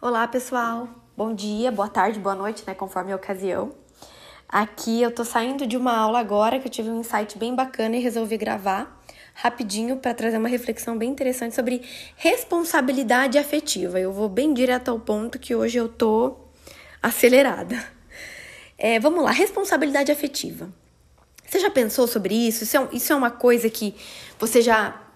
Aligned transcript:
Olá, 0.00 0.28
pessoal. 0.28 0.88
Bom 1.16 1.34
dia, 1.34 1.72
boa 1.72 1.88
tarde, 1.88 2.20
boa 2.20 2.36
noite, 2.36 2.62
né, 2.64 2.72
conforme 2.72 3.10
a 3.10 3.16
ocasião. 3.16 3.72
Aqui 4.48 5.02
eu 5.02 5.10
tô 5.10 5.24
saindo 5.24 5.66
de 5.66 5.76
uma 5.76 5.92
aula 5.92 6.20
agora 6.20 6.60
que 6.60 6.68
eu 6.68 6.70
tive 6.70 6.88
um 6.88 7.00
insight 7.00 7.36
bem 7.36 7.52
bacana 7.52 7.96
e 7.96 8.00
resolvi 8.00 8.36
gravar 8.36 9.02
rapidinho 9.34 9.96
para 9.96 10.14
trazer 10.14 10.38
uma 10.38 10.48
reflexão 10.48 10.96
bem 10.96 11.10
interessante 11.10 11.56
sobre 11.56 11.82
responsabilidade 12.14 13.38
afetiva. 13.38 13.98
Eu 13.98 14.12
vou 14.12 14.28
bem 14.28 14.54
direto 14.54 14.88
ao 14.88 15.00
ponto 15.00 15.36
que 15.36 15.52
hoje 15.56 15.78
eu 15.78 15.88
tô 15.88 16.36
acelerada. 17.02 17.84
É, 18.78 19.00
vamos 19.00 19.24
lá, 19.24 19.32
responsabilidade 19.32 20.12
afetiva. 20.12 20.72
Você 21.44 21.58
já 21.58 21.70
pensou 21.70 22.06
sobre 22.06 22.36
isso? 22.36 22.62
Isso 22.62 22.76
é, 22.76 22.88
isso 22.92 23.12
é 23.12 23.16
uma 23.16 23.32
coisa 23.32 23.68
que 23.68 23.96
você 24.38 24.62
já 24.62 25.07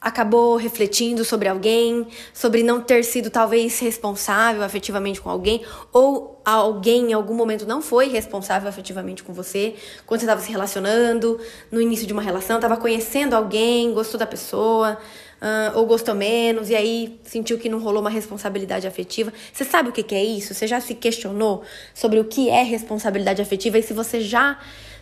acabou 0.00 0.56
refletindo 0.56 1.24
sobre 1.24 1.48
alguém, 1.48 2.06
sobre 2.32 2.62
não 2.62 2.80
ter 2.80 3.04
sido 3.04 3.30
talvez 3.30 3.78
responsável 3.80 4.62
afetivamente 4.62 5.20
com 5.20 5.28
alguém, 5.28 5.62
ou 5.92 6.40
alguém 6.44 7.10
em 7.10 7.12
algum 7.12 7.34
momento 7.34 7.66
não 7.66 7.82
foi 7.82 8.08
responsável 8.08 8.68
afetivamente 8.68 9.22
com 9.22 9.32
você, 9.32 9.74
quando 10.06 10.20
você 10.20 10.26
estava 10.26 10.40
se 10.40 10.50
relacionando, 10.50 11.38
no 11.70 11.80
início 11.80 12.06
de 12.06 12.12
uma 12.12 12.22
relação, 12.22 12.56
estava 12.56 12.76
conhecendo 12.76 13.34
alguém, 13.34 13.92
gostou 13.92 14.18
da 14.18 14.26
pessoa, 14.26 14.98
uh, 15.42 15.78
ou 15.78 15.86
gostou 15.86 16.14
menos, 16.14 16.70
e 16.70 16.76
aí 16.76 17.20
sentiu 17.24 17.58
que 17.58 17.68
não 17.68 17.78
rolou 17.80 18.00
uma 18.00 18.10
responsabilidade 18.10 18.86
afetiva. 18.86 19.32
Você 19.52 19.64
sabe 19.64 19.88
o 19.88 19.92
que, 19.92 20.02
que 20.02 20.14
é 20.14 20.24
isso? 20.24 20.54
Você 20.54 20.66
já 20.66 20.80
se 20.80 20.94
questionou 20.94 21.62
sobre 21.94 22.20
o 22.20 22.24
que 22.24 22.48
é 22.48 22.62
responsabilidade 22.62 23.42
afetiva 23.42 23.78
e 23.78 23.82
se 23.82 23.92
você 23.92 24.20
já 24.20 24.58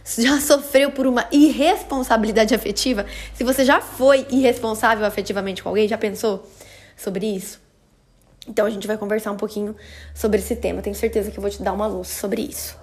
já 0.18 0.40
sofreu 0.40 0.92
por 0.92 1.06
uma 1.06 1.26
irresponsabilidade 1.32 2.54
afetiva, 2.54 3.04
se 3.34 3.42
você 3.42 3.64
já 3.64 3.80
foi 3.80 4.26
irresponsável 4.30 5.04
afetivamente 5.04 5.62
com 5.62 5.68
alguém, 5.68 5.88
já 5.88 5.98
pensou 5.98 6.46
sobre 6.96 7.26
isso? 7.26 7.60
Então 8.48 8.64
a 8.64 8.70
gente 8.70 8.86
vai 8.86 8.96
conversar 8.96 9.32
um 9.32 9.36
pouquinho 9.36 9.74
sobre 10.14 10.38
esse 10.38 10.54
tema. 10.54 10.80
Tenho 10.80 10.94
certeza 10.94 11.32
que 11.32 11.38
eu 11.38 11.42
vou 11.42 11.50
te 11.50 11.60
dar 11.60 11.72
uma 11.72 11.88
luz 11.88 12.08
sobre 12.08 12.42
isso. 12.42 12.78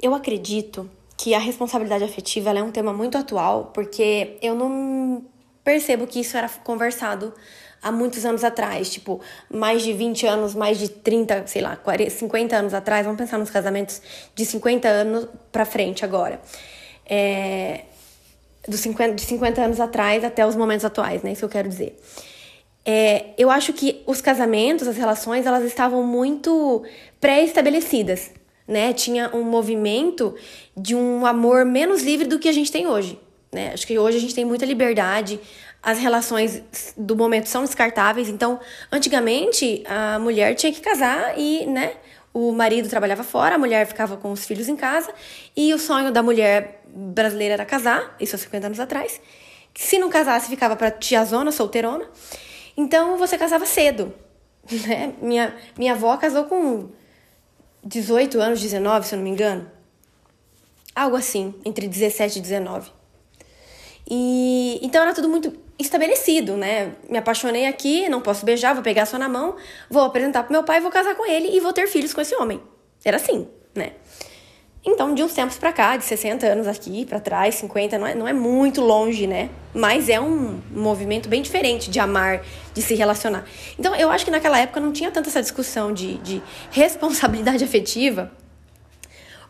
Eu 0.00 0.14
acredito 0.14 0.88
que 1.16 1.34
a 1.34 1.38
responsabilidade 1.38 2.04
afetiva 2.04 2.50
é 2.50 2.62
um 2.62 2.70
tema 2.70 2.92
muito 2.92 3.18
atual, 3.18 3.72
porque 3.74 4.38
eu 4.40 4.54
não 4.54 5.24
percebo 5.64 6.06
que 6.06 6.20
isso 6.20 6.36
era 6.36 6.48
conversado 6.48 7.34
há 7.82 7.90
muitos 7.90 8.24
anos 8.24 8.44
atrás, 8.44 8.90
tipo, 8.90 9.20
mais 9.50 9.82
de 9.82 9.92
20 9.92 10.26
anos, 10.26 10.54
mais 10.54 10.78
de 10.78 10.88
30, 10.88 11.46
sei 11.46 11.62
lá, 11.62 11.76
40, 11.76 12.10
50 12.10 12.56
anos 12.56 12.74
atrás, 12.74 13.04
vamos 13.04 13.18
pensar 13.18 13.38
nos 13.38 13.50
casamentos 13.50 14.00
de 14.34 14.44
50 14.44 14.88
anos 14.88 15.28
pra 15.50 15.64
frente 15.64 16.04
agora. 16.04 16.40
É, 17.06 17.84
dos 18.68 18.80
50, 18.80 19.14
de 19.14 19.22
50 19.22 19.62
anos 19.62 19.80
atrás 19.80 20.22
até 20.22 20.46
os 20.46 20.54
momentos 20.54 20.84
atuais, 20.84 21.22
né? 21.22 21.32
Isso 21.32 21.40
que 21.40 21.44
eu 21.44 21.48
quero 21.50 21.68
dizer. 21.68 21.98
É, 22.84 23.34
eu 23.36 23.50
acho 23.50 23.72
que 23.72 24.02
os 24.06 24.20
casamentos, 24.20 24.86
as 24.86 24.96
relações, 24.96 25.46
elas 25.46 25.64
estavam 25.64 26.02
muito 26.02 26.82
pré-estabelecidas, 27.20 28.30
né? 28.66 28.92
Tinha 28.92 29.30
um 29.34 29.42
movimento 29.42 30.34
de 30.76 30.94
um 30.94 31.26
amor 31.26 31.64
menos 31.64 32.02
livre 32.02 32.26
do 32.26 32.38
que 32.38 32.48
a 32.48 32.52
gente 32.52 32.70
tem 32.70 32.86
hoje, 32.86 33.18
né? 33.52 33.72
Acho 33.74 33.86
que 33.86 33.98
hoje 33.98 34.16
a 34.16 34.20
gente 34.20 34.34
tem 34.34 34.44
muita 34.44 34.64
liberdade, 34.64 35.38
as 35.82 35.98
relações 35.98 36.62
do 36.96 37.16
momento 37.16 37.48
são 37.48 37.64
descartáveis. 37.64 38.28
Então, 38.28 38.60
antigamente, 38.92 39.82
a 39.86 40.18
mulher 40.18 40.54
tinha 40.54 40.72
que 40.72 40.80
casar 40.80 41.38
e, 41.38 41.66
né, 41.66 41.94
o 42.32 42.52
marido 42.52 42.88
trabalhava 42.88 43.24
fora, 43.24 43.54
a 43.54 43.58
mulher 43.58 43.86
ficava 43.86 44.16
com 44.16 44.30
os 44.30 44.44
filhos 44.44 44.68
em 44.68 44.76
casa, 44.76 45.12
e 45.56 45.72
o 45.74 45.78
sonho 45.78 46.12
da 46.12 46.22
mulher 46.22 46.82
brasileira 46.86 47.54
era 47.54 47.64
casar, 47.64 48.14
isso 48.20 48.36
há 48.36 48.38
50 48.38 48.66
anos 48.66 48.80
atrás. 48.80 49.20
Se 49.74 49.98
não 49.98 50.10
casasse, 50.10 50.48
ficava 50.48 50.76
para 50.76 50.90
tiazona, 50.90 51.50
solteirona. 51.50 52.04
Então, 52.76 53.16
você 53.16 53.38
casava 53.38 53.66
cedo, 53.66 54.14
né? 54.86 55.14
Minha, 55.20 55.54
minha 55.76 55.92
avó 55.92 56.16
casou 56.16 56.44
com 56.44 56.88
18 57.82 58.38
anos, 58.40 58.60
19, 58.60 59.06
se 59.06 59.14
eu 59.14 59.16
não 59.16 59.24
me 59.24 59.30
engano. 59.30 59.70
Algo 60.94 61.16
assim, 61.16 61.54
entre 61.64 61.88
17 61.88 62.38
e 62.38 62.42
19. 62.42 62.90
E 64.10 64.80
então 64.82 65.02
era 65.02 65.14
tudo 65.14 65.28
muito 65.28 65.52
estabelecido, 65.80 66.56
né? 66.56 66.92
Me 67.08 67.18
apaixonei 67.18 67.66
aqui, 67.66 68.08
não 68.08 68.20
posso 68.20 68.44
beijar, 68.44 68.74
vou 68.74 68.82
pegar 68.82 69.06
só 69.06 69.18
na 69.18 69.28
mão, 69.28 69.56
vou 69.88 70.02
apresentar 70.02 70.42
pro 70.42 70.52
meu 70.52 70.62
pai, 70.62 70.80
vou 70.80 70.90
casar 70.90 71.14
com 71.14 71.26
ele 71.26 71.56
e 71.56 71.60
vou 71.60 71.72
ter 71.72 71.86
filhos 71.86 72.12
com 72.12 72.20
esse 72.20 72.34
homem. 72.34 72.60
Era 73.04 73.16
assim, 73.16 73.48
né? 73.74 73.92
Então, 74.82 75.14
de 75.14 75.22
uns 75.22 75.34
tempos 75.34 75.58
para 75.58 75.72
cá, 75.72 75.96
de 75.98 76.04
60 76.04 76.46
anos 76.46 76.66
aqui 76.66 77.04
para 77.04 77.20
trás, 77.20 77.54
50, 77.56 77.98
não 77.98 78.06
é, 78.06 78.14
não 78.14 78.26
é 78.26 78.32
muito 78.32 78.80
longe, 78.80 79.26
né? 79.26 79.50
Mas 79.74 80.08
é 80.08 80.18
um 80.18 80.58
movimento 80.70 81.28
bem 81.28 81.42
diferente 81.42 81.90
de 81.90 82.00
amar, 82.00 82.42
de 82.72 82.80
se 82.80 82.94
relacionar. 82.94 83.44
Então, 83.78 83.94
eu 83.94 84.10
acho 84.10 84.24
que 84.24 84.30
naquela 84.30 84.58
época 84.58 84.80
não 84.80 84.90
tinha 84.90 85.10
tanta 85.10 85.28
essa 85.28 85.42
discussão 85.42 85.92
de, 85.92 86.16
de 86.18 86.42
responsabilidade 86.72 87.62
afetiva, 87.62 88.32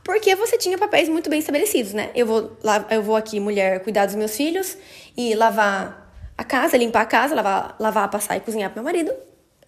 porque 0.03 0.35
você 0.35 0.59
tinha 0.59 0.77
papéis 0.77 1.09
muito 1.09 1.31
bem 1.31 1.39
estabelecidos, 1.39 1.93
né? 1.93 2.11
Eu 2.13 2.27
vou, 2.27 2.57
eu 2.91 3.03
vou 3.03 3.15
aqui, 3.15 3.39
mulher, 3.39 3.85
cuidar 3.85 4.07
dos 4.07 4.17
meus 4.17 4.37
filhos 4.37 4.77
e 5.17 5.35
lavar 5.37 6.00
a 6.41 6.45
casa, 6.45 6.75
limpar 6.79 7.03
a 7.03 7.05
casa, 7.05 7.35
lavar, 7.35 7.77
lavar, 7.79 8.11
passar 8.11 8.35
e 8.35 8.41
cozinhar 8.41 8.71
pro 8.71 8.83
meu 8.83 8.85
marido. 8.91 9.13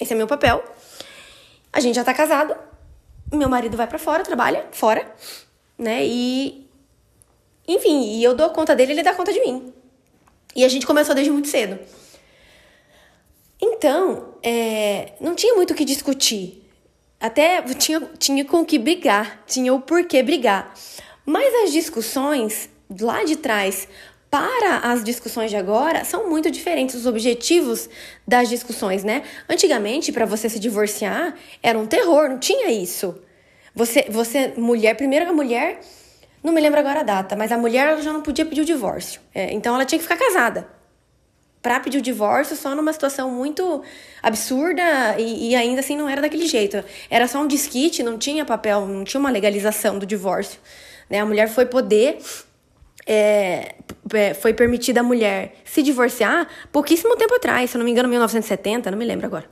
Esse 0.01 0.15
é 0.15 0.17
meu 0.17 0.27
papel. 0.27 0.65
A 1.71 1.81
gente 1.81 1.97
já 1.97 2.03
tá 2.03 2.15
casado. 2.15 2.57
Meu 3.31 3.47
marido 3.47 3.77
vai 3.77 3.87
para 3.87 3.99
fora, 3.99 4.23
trabalha 4.23 4.67
fora, 4.73 5.07
né? 5.77 6.03
E 6.03 6.67
enfim, 7.69 8.17
e 8.17 8.25
eu 8.25 8.35
dou 8.35 8.49
conta 8.51 8.75
dele, 8.75 8.93
ele 8.93 9.03
dá 9.03 9.13
conta 9.13 9.35
de 9.35 9.41
mim. 9.41 9.71
E 10.57 10.65
a 10.65 10.69
gente 10.69 10.87
começou 10.87 11.15
desde 11.15 11.31
muito 11.31 11.49
cedo. 11.49 11.79
Então, 13.61 14.35
é, 14.43 15.13
não 15.21 15.35
tinha 15.35 15.55
muito 15.55 15.73
o 15.73 15.75
que 15.75 15.85
discutir. 15.85 16.67
Até 17.21 17.61
tinha, 17.75 18.01
tinha 18.19 18.47
com 18.47 18.63
o 18.63 18.65
que 18.65 18.79
brigar, 18.79 19.45
tinha 19.47 19.75
o 19.75 19.81
porquê 19.83 20.23
brigar. 20.23 20.73
Mas 21.27 21.53
as 21.65 21.73
discussões 21.73 22.71
lá 22.99 23.25
de 23.25 23.37
trás 23.37 23.87
para 24.33 24.79
as 24.79 25.05
discussões 25.05 25.51
de 25.51 25.59
agora 25.59 26.07
são 26.07 26.31
muito 26.31 26.51
diferentes 26.51 26.95
os 26.95 27.05
objetivos 27.05 27.91
das 28.27 28.49
discussões, 28.49 29.05
né? 29.05 29.25
Antigamente, 29.47 30.11
para 30.11 30.25
você 30.25 30.49
se 30.49 30.59
divorciar, 30.59 31.35
era 31.63 31.79
um 31.79 31.87
terror, 31.87 32.31
não 32.31 32.39
tinha 32.39 32.71
isso. 32.71 33.15
Você, 33.75 34.07
você, 34.09 34.55
mulher, 34.57 34.97
primeiro 34.97 35.29
a 35.29 35.35
mulher, 35.35 35.81
não 36.43 36.51
me 36.51 36.63
lembro 36.63 36.81
agora 36.81 37.01
a 37.01 37.03
data, 37.03 37.37
mas 37.37 37.53
a 37.53 37.59
mulher 37.59 37.89
ela 37.89 38.01
já 38.01 38.11
não 38.11 38.23
podia 38.23 38.47
pedir 38.47 38.63
o 38.63 38.65
divórcio. 38.65 39.21
É, 39.35 39.53
então 39.53 39.75
ela 39.75 39.85
tinha 39.85 39.99
que 39.99 40.03
ficar 40.03 40.17
casada. 40.17 40.67
Para 41.61 41.79
pedir 41.81 41.99
o 41.99 42.03
divórcio 42.03 42.57
só 42.57 42.75
numa 42.75 42.93
situação 42.95 43.31
muito 43.31 43.83
absurda 44.23 44.83
e, 45.19 45.51
e 45.51 45.55
ainda 45.55 45.81
assim 45.81 45.95
não 45.95 46.09
era 46.09 46.23
daquele 46.23 46.47
jeito. 46.47 46.83
Era 47.11 47.29
só 47.29 47.39
um 47.39 47.47
disquite, 47.47 48.03
não 48.03 48.17
tinha 48.17 48.47
papel, 48.47 48.87
não 48.87 49.05
tinha 49.05 49.21
uma 49.21 49.31
legalização 49.31 49.99
do 49.99 50.07
divórcio. 50.07 50.59
Né? 51.11 51.21
A 51.21 51.27
mulher 51.27 51.51
foi 51.51 51.67
poder 51.67 52.17
é, 53.07 53.75
é, 54.13 54.35
foi 54.35 54.55
permitida 54.55 55.01
a 55.01 55.03
mulher 55.03 55.57
se 55.65 55.83
divorciar 55.83 56.47
pouquíssimo 56.71 57.17
tempo 57.17 57.35
atrás, 57.35 57.71
se 57.71 57.77
eu 57.77 57.79
não 57.79 57.85
me 57.85 57.91
engano, 57.91 58.09
1970, 58.09 58.91
não 58.91 58.99
me 58.99 59.05
lembro 59.05 59.27
agora. 59.27 59.49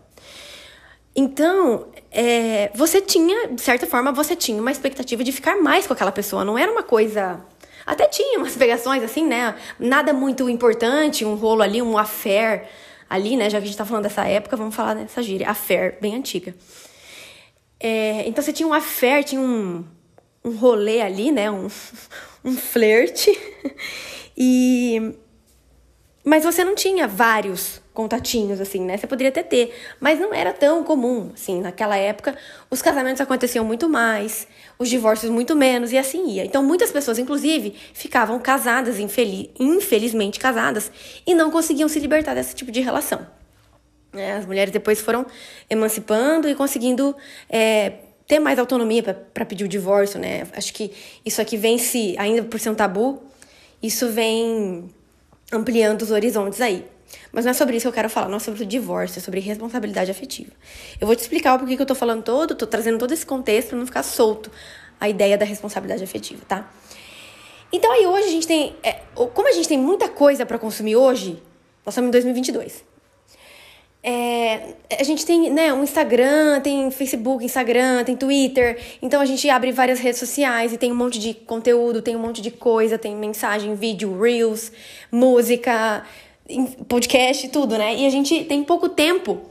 Então, 1.14 1.88
é, 2.10 2.70
você 2.74 3.00
tinha, 3.00 3.48
de 3.48 3.60
certa 3.60 3.86
forma, 3.86 4.12
você 4.12 4.36
tinha 4.36 4.60
uma 4.60 4.70
expectativa 4.70 5.24
de 5.24 5.32
ficar 5.32 5.56
mais 5.56 5.86
com 5.86 5.92
aquela 5.92 6.12
pessoa, 6.12 6.44
não 6.44 6.56
era 6.56 6.70
uma 6.70 6.82
coisa. 6.82 7.40
Até 7.84 8.06
tinha 8.06 8.38
umas 8.38 8.54
pegações 8.56 9.02
assim, 9.02 9.26
né? 9.26 9.54
Nada 9.78 10.12
muito 10.12 10.48
importante, 10.48 11.24
um 11.24 11.34
rolo 11.34 11.62
ali, 11.62 11.82
um 11.82 11.98
affair 11.98 12.68
ali, 13.08 13.36
né? 13.36 13.50
Já 13.50 13.58
que 13.58 13.64
a 13.64 13.66
gente 13.66 13.76
tá 13.76 13.84
falando 13.84 14.04
dessa 14.04 14.24
época, 14.24 14.56
vamos 14.56 14.74
falar 14.74 14.94
dessa 14.94 15.22
gíria, 15.22 15.50
affair, 15.50 15.98
bem 16.00 16.14
antiga. 16.14 16.54
É, 17.80 18.28
então 18.28 18.44
você 18.44 18.52
tinha 18.52 18.68
um 18.68 18.72
affair, 18.72 19.24
tinha 19.24 19.40
um, 19.40 19.84
um 20.44 20.56
rolê 20.56 21.00
ali, 21.00 21.32
né? 21.32 21.50
Um, 21.50 21.66
um 22.44 22.56
flerte. 22.56 23.30
E 24.42 25.18
mas 26.24 26.44
você 26.44 26.62
não 26.62 26.74
tinha 26.74 27.08
vários 27.08 27.80
contatinhos 27.92 28.60
assim, 28.60 28.84
né? 28.84 28.96
Você 28.96 29.06
poderia 29.06 29.30
até 29.30 29.42
ter, 29.42 29.74
mas 29.98 30.18
não 30.18 30.32
era 30.32 30.52
tão 30.52 30.84
comum, 30.84 31.30
assim, 31.34 31.60
naquela 31.60 31.96
época 31.96 32.36
os 32.70 32.80
casamentos 32.80 33.20
aconteciam 33.20 33.64
muito 33.64 33.88
mais, 33.88 34.46
os 34.78 34.88
divórcios 34.88 35.30
muito 35.30 35.56
menos 35.56 35.92
e 35.92 35.98
assim 35.98 36.26
ia. 36.28 36.44
Então 36.44 36.62
muitas 36.62 36.90
pessoas 36.90 37.18
inclusive 37.18 37.74
ficavam 37.92 38.38
casadas, 38.38 38.98
infeliz, 38.98 39.48
infelizmente 39.58 40.38
casadas 40.38 40.90
e 41.26 41.34
não 41.34 41.50
conseguiam 41.50 41.88
se 41.88 41.98
libertar 41.98 42.34
desse 42.34 42.54
tipo 42.54 42.70
de 42.70 42.80
relação. 42.80 43.26
É, 44.12 44.32
as 44.32 44.46
mulheres 44.46 44.72
depois 44.72 45.00
foram 45.00 45.24
emancipando 45.68 46.48
e 46.48 46.54
conseguindo 46.54 47.14
é, 47.48 47.92
ter 48.30 48.38
mais 48.38 48.60
autonomia 48.60 49.02
para 49.02 49.44
pedir 49.44 49.64
o 49.64 49.68
divórcio, 49.68 50.20
né? 50.20 50.46
Acho 50.52 50.72
que 50.72 50.92
isso 51.26 51.42
aqui 51.42 51.56
vem 51.56 51.78
se, 51.78 52.14
ainda 52.16 52.44
por 52.44 52.60
ser 52.60 52.70
um 52.70 52.76
tabu, 52.76 53.20
isso 53.82 54.08
vem 54.08 54.88
ampliando 55.52 56.02
os 56.02 56.12
horizontes 56.12 56.60
aí. 56.60 56.86
Mas 57.32 57.44
não 57.44 57.50
é 57.50 57.54
sobre 57.54 57.76
isso 57.76 57.82
que 57.82 57.88
eu 57.88 57.92
quero 57.92 58.08
falar, 58.08 58.28
não 58.28 58.36
é 58.36 58.38
sobre 58.38 58.62
o 58.62 58.66
divórcio, 58.66 59.18
é 59.18 59.20
sobre 59.20 59.40
responsabilidade 59.40 60.12
afetiva. 60.12 60.52
Eu 61.00 61.08
vou 61.08 61.16
te 61.16 61.22
explicar 61.22 61.56
o 61.56 61.58
porquê 61.58 61.74
que 61.74 61.82
eu 61.82 61.86
tô 61.86 61.94
falando 61.96 62.22
todo, 62.22 62.54
tô 62.54 62.68
trazendo 62.68 62.98
todo 62.98 63.10
esse 63.10 63.26
contexto 63.26 63.70
para 63.70 63.78
não 63.78 63.86
ficar 63.86 64.04
solto 64.04 64.48
a 65.00 65.08
ideia 65.08 65.36
da 65.36 65.44
responsabilidade 65.44 66.04
afetiva, 66.04 66.40
tá? 66.46 66.70
Então 67.72 67.90
aí 67.90 68.06
hoje 68.06 68.28
a 68.28 68.30
gente 68.30 68.46
tem, 68.46 68.76
é, 68.84 68.92
como 69.34 69.48
a 69.48 69.52
gente 69.52 69.66
tem 69.66 69.76
muita 69.76 70.08
coisa 70.08 70.46
para 70.46 70.56
consumir 70.56 70.94
hoje, 70.94 71.42
nós 71.84 71.94
estamos 71.94 72.06
em 72.06 72.12
2022. 72.12 72.84
É, 74.02 74.74
a 74.98 75.02
gente 75.02 75.26
tem 75.26 75.50
né, 75.50 75.72
um 75.72 75.82
Instagram, 75.82 76.60
tem 76.60 76.90
Facebook, 76.90 77.44
Instagram, 77.44 78.02
tem 78.04 78.16
Twitter, 78.16 78.78
então 79.02 79.20
a 79.20 79.26
gente 79.26 79.48
abre 79.50 79.72
várias 79.72 79.98
redes 79.98 80.18
sociais 80.18 80.72
e 80.72 80.78
tem 80.78 80.90
um 80.90 80.94
monte 80.94 81.18
de 81.18 81.34
conteúdo, 81.34 82.00
tem 82.00 82.16
um 82.16 82.20
monte 82.20 82.40
de 82.40 82.50
coisa, 82.50 82.96
tem 82.96 83.14
mensagem, 83.14 83.74
vídeo, 83.74 84.18
reels, 84.18 84.72
música, 85.12 86.02
podcast, 86.88 87.48
tudo, 87.48 87.76
né? 87.76 87.94
E 87.94 88.06
a 88.06 88.10
gente 88.10 88.44
tem 88.44 88.64
pouco 88.64 88.88
tempo 88.88 89.42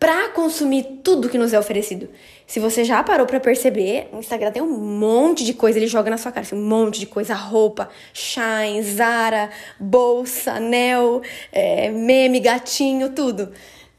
para 0.00 0.30
consumir 0.30 0.98
tudo 1.04 1.28
que 1.28 1.38
nos 1.38 1.52
é 1.52 1.58
oferecido. 1.58 2.08
Se 2.44 2.58
você 2.58 2.82
já 2.82 3.04
parou 3.04 3.24
para 3.24 3.38
perceber, 3.38 4.08
o 4.12 4.18
Instagram 4.18 4.50
tem 4.50 4.60
um 4.60 4.76
monte 4.76 5.44
de 5.44 5.54
coisa, 5.54 5.78
ele 5.78 5.86
joga 5.86 6.10
na 6.10 6.18
sua 6.18 6.32
cara, 6.32 6.44
assim, 6.44 6.56
um 6.56 6.66
monte 6.66 6.98
de 6.98 7.06
coisa, 7.06 7.34
roupa, 7.34 7.88
Shine, 8.12 8.82
Zara, 8.82 9.48
bolsa, 9.78 10.54
anel, 10.54 11.22
é, 11.52 11.88
meme, 11.88 12.40
gatinho, 12.40 13.10
tudo. 13.10 13.52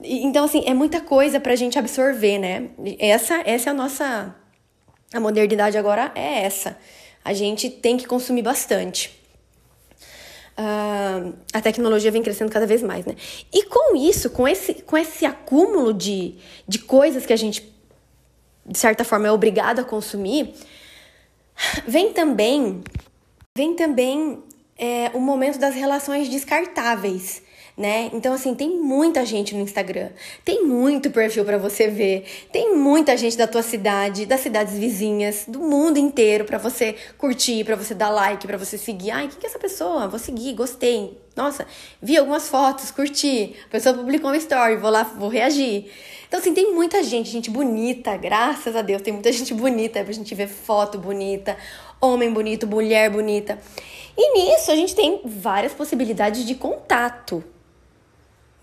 Então, 0.04 0.46
assim, 0.46 0.64
é 0.66 0.74
muita 0.74 1.00
coisa 1.00 1.40
pra 1.40 1.56
gente 1.56 1.80
absorver, 1.80 2.38
né? 2.38 2.70
Essa, 3.00 3.42
essa 3.46 3.70
é 3.70 3.72
a 3.72 3.74
nossa. 3.74 4.36
A 5.14 5.20
modernidade 5.20 5.78
agora 5.78 6.12
é 6.16 6.44
essa. 6.44 6.78
A 7.24 7.34
gente 7.34 7.70
tem 7.70 7.98
que 7.98 8.06
consumir 8.06 8.42
bastante. 8.42 9.18
Uh, 10.58 11.34
a 11.52 11.62
tecnologia 11.62 12.12
vem 12.12 12.22
crescendo 12.22 12.52
cada 12.52 12.68
vez 12.68 12.84
mais, 12.84 13.06
né? 13.06 13.16
E 13.52 13.64
com 13.64 13.96
isso, 13.96 14.30
com 14.30 14.48
esse, 14.48 14.76
com 14.76 14.98
esse 14.98 15.26
acúmulo 15.26 15.94
de, 15.94 16.36
de 16.68 16.80
coisas 16.80 17.26
que 17.26 17.34
a 17.34 17.38
gente, 17.38 17.74
de 18.66 18.78
certa 18.78 19.04
forma, 19.04 19.28
é 19.28 19.32
obrigado 19.32 19.80
a 19.80 19.84
consumir, 19.84 20.54
vem 21.88 22.14
também, 22.14 22.84
vem 23.56 23.76
também 23.76 24.44
é, 24.78 25.10
o 25.14 25.20
momento 25.20 25.58
das 25.58 25.74
relações 25.74 26.30
descartáveis 26.30 27.42
né? 27.78 28.10
Então 28.14 28.34
assim, 28.34 28.54
tem 28.54 28.70
muita 28.80 29.26
gente 29.26 29.56
no 29.56 29.62
Instagram. 29.62 30.10
Tem 30.46 30.64
muito 30.66 31.10
perfil 31.12 31.44
para 31.44 31.58
você 31.58 31.88
ver. 31.88 32.26
Tem 32.52 32.76
muita 32.76 33.18
gente 33.18 33.38
da 33.38 33.48
tua 33.48 33.64
cidade, 33.64 34.26
das 34.26 34.42
cidades 34.42 34.78
vizinhas, 34.78 35.46
do 35.48 35.60
mundo 35.60 35.98
inteiro 35.98 36.46
para 36.46 36.58
você 36.58 36.96
curtir, 37.18 37.64
para 37.64 37.76
você 37.76 37.94
dar 37.94 38.10
like, 38.10 38.46
para 38.46 38.58
você 38.58 38.78
seguir. 38.78 39.12
Ai, 39.12 39.28
quem 39.28 39.40
que 39.40 39.46
é 39.46 39.50
essa 39.50 39.60
pessoa? 39.60 40.08
Vou 40.08 40.20
seguir, 40.20 40.54
gostei. 40.54 41.18
Nossa, 41.36 41.66
vi 42.00 42.16
algumas 42.16 42.48
fotos, 42.48 42.92
curti. 42.92 43.56
A 43.66 43.70
pessoa 43.70 43.96
publicou 43.96 44.30
uma 44.30 44.38
story, 44.38 44.76
vou 44.76 44.92
lá, 44.92 45.02
vou 45.04 45.30
reagir. 45.30 45.92
Então, 46.28 46.40
assim, 46.40 46.54
tem 46.54 46.74
muita 46.74 47.02
gente, 47.04 47.30
gente 47.30 47.50
bonita, 47.50 48.16
graças 48.18 48.76
a 48.76 48.82
Deus, 48.82 49.02
tem 49.02 49.14
muita 49.14 49.30
gente 49.34 49.54
bonita 49.54 50.04
pra 50.04 50.14
gente 50.14 50.34
ver 50.36 50.48
foto 50.48 50.98
bonita, 50.98 51.58
homem 52.00 52.32
bonito, 52.32 52.68
mulher 52.68 53.10
bonita. 53.10 53.58
E 54.16 54.34
nisso 54.34 54.72
a 54.72 54.76
gente 54.76 54.94
tem 54.94 55.22
várias 55.26 55.74
possibilidades 55.74 56.46
de 56.46 56.54
contato, 56.54 57.44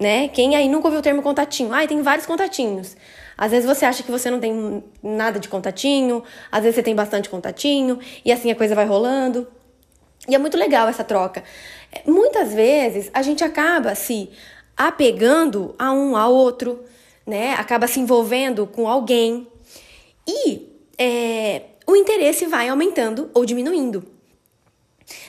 né? 0.00 0.28
Quem 0.28 0.56
aí 0.56 0.68
nunca 0.68 0.86
ouviu 0.88 1.00
o 1.00 1.02
termo 1.02 1.22
contatinho? 1.22 1.72
Ah, 1.74 1.86
tem 1.86 2.00
vários 2.00 2.26
contatinhos. 2.26 2.96
Às 3.36 3.50
vezes 3.50 3.66
você 3.66 3.84
acha 3.84 4.02
que 4.02 4.10
você 4.10 4.30
não 4.30 4.40
tem 4.40 4.82
nada 5.02 5.38
de 5.38 5.48
contatinho, 5.48 6.24
às 6.50 6.62
vezes 6.62 6.76
você 6.76 6.82
tem 6.82 6.94
bastante 6.94 7.28
contatinho, 7.28 7.98
e 8.24 8.32
assim 8.32 8.50
a 8.50 8.54
coisa 8.54 8.74
vai 8.74 8.86
rolando. 8.86 9.46
E 10.28 10.34
é 10.34 10.38
muito 10.38 10.56
legal 10.56 10.88
essa 10.88 11.04
troca. 11.04 11.44
Muitas 12.06 12.52
vezes 12.52 13.10
a 13.12 13.22
gente 13.22 13.44
acaba 13.44 13.94
se 13.94 14.30
apegando 14.76 15.74
a 15.78 15.92
um 15.92 16.16
ao 16.16 16.32
outro, 16.32 16.84
né? 17.26 17.54
Acaba 17.54 17.86
se 17.86 18.00
envolvendo 18.00 18.66
com 18.66 18.88
alguém 18.88 19.46
e 20.26 20.70
é, 20.98 21.62
o 21.86 21.96
interesse 21.96 22.46
vai 22.46 22.68
aumentando 22.68 23.30
ou 23.34 23.44
diminuindo. 23.44 24.19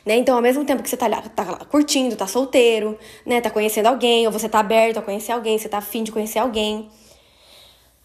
Né? 0.06 0.16
Então, 0.16 0.36
ao 0.36 0.42
mesmo 0.42 0.66
tempo 0.66 0.84
que 0.84 0.90
você 0.90 0.98
tá 0.98 1.10
tá 1.10 1.44
lá 1.44 1.66
curtindo, 1.66 2.16
tá 2.16 2.28
solteiro, 2.28 2.98
né? 3.26 3.42
Tá 3.42 3.50
conhecendo 3.50 3.88
alguém, 3.88 4.26
ou 4.26 4.32
você 4.32 4.50
tá 4.50 4.60
aberto 4.60 4.98
a 4.98 5.02
conhecer 5.02 5.32
alguém, 5.32 5.58
você 5.58 5.70
tá 5.70 5.78
afim 5.80 6.04
de 6.04 6.12
conhecer 6.12 6.40
alguém. 6.40 6.90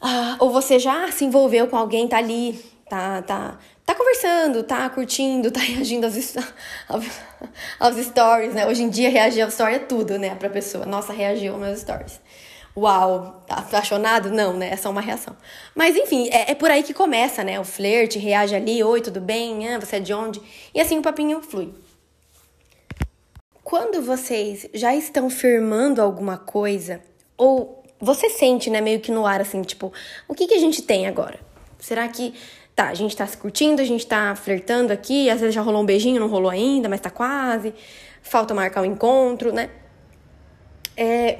Ah, 0.00 0.37
ou 0.38 0.50
você 0.50 0.78
já 0.78 1.11
se 1.11 1.25
envolveu 1.25 1.67
com 1.69 1.76
alguém, 1.76 2.06
tá 2.06 2.19
ali, 2.19 2.52
tá, 2.88 3.23
tá, 3.23 3.58
tá 3.84 3.94
conversando, 3.94 4.62
tá 4.62 4.88
curtindo, 4.90 5.50
tá 5.52 5.61
reagindo 5.61 6.06
aos, 6.06 6.17
aos 7.81 7.96
stories, 7.96 8.55
né? 8.55 8.67
Hoje 8.67 8.82
em 8.82 8.90
dia, 8.90 9.11
reagir 9.11 9.43
ao 9.43 9.49
story 9.49 9.75
é 9.75 9.78
tudo, 9.78 10.19
né? 10.19 10.34
Pra 10.34 10.50
pessoa. 10.50 10.84
Nossa, 10.87 11.12
reagiu 11.12 11.55
aos 11.55 11.61
meus 11.61 11.81
stories. 11.81 12.20
Uau, 12.76 13.43
apaixonado? 13.49 14.31
Não, 14.31 14.52
né? 14.52 14.70
É 14.70 14.76
só 14.76 14.90
uma 14.90 15.00
reação. 15.00 15.34
Mas 15.75 15.96
enfim, 15.96 16.28
é, 16.31 16.50
é, 16.50 16.55
por 16.55 16.70
aí 16.70 16.82
que 16.82 16.93
começa, 16.93 17.43
né? 17.43 17.58
O 17.58 17.64
flerte, 17.64 18.19
reage 18.19 18.55
ali, 18.55 18.84
oi, 18.84 19.00
tudo 19.00 19.19
bem? 19.19 19.67
Ah, 19.69 19.78
você 19.78 19.96
é 19.96 20.00
de 20.00 20.12
onde? 20.12 20.43
E 20.75 20.81
assim 20.81 20.99
o 20.99 21.02
papinho 21.02 21.40
flui. 21.40 21.73
Quando 23.64 24.02
vocês 24.02 24.69
já 24.75 24.94
estão 24.94 25.31
firmando 25.31 26.02
alguma 26.02 26.37
coisa, 26.37 27.00
ou 27.37 27.82
você 27.99 28.28
sente, 28.28 28.69
né, 28.69 28.81
meio 28.81 29.00
que 29.00 29.11
no 29.11 29.26
ar, 29.26 29.40
assim, 29.40 29.62
tipo, 29.62 29.93
o 30.28 30.34
que, 30.34 30.46
que 30.46 30.55
a 30.55 30.58
gente 30.58 30.82
tem 30.82 31.06
agora? 31.06 31.40
Será 31.78 32.06
que, 32.06 32.34
tá, 32.76 32.88
a 32.88 32.94
gente 32.94 33.17
tá 33.17 33.26
se 33.26 33.37
curtindo, 33.37 33.81
a 33.81 33.84
gente 33.84 34.06
tá 34.06 34.37
flertando 34.37 34.93
aqui, 34.93 35.31
às 35.31 35.40
vezes 35.40 35.55
já 35.55 35.62
rolou 35.62 35.82
um 35.82 35.87
beijinho, 35.87 36.20
não 36.20 36.28
rolou 36.28 36.50
ainda, 36.50 36.88
mas 36.88 37.00
tá 37.00 37.11
quase, 37.11 37.75
falta 38.23 38.55
marcar 38.55 38.82
o 38.82 38.84
um 38.84 38.87
encontro, 38.87 39.52
né? 39.52 39.70
É, 40.96 41.38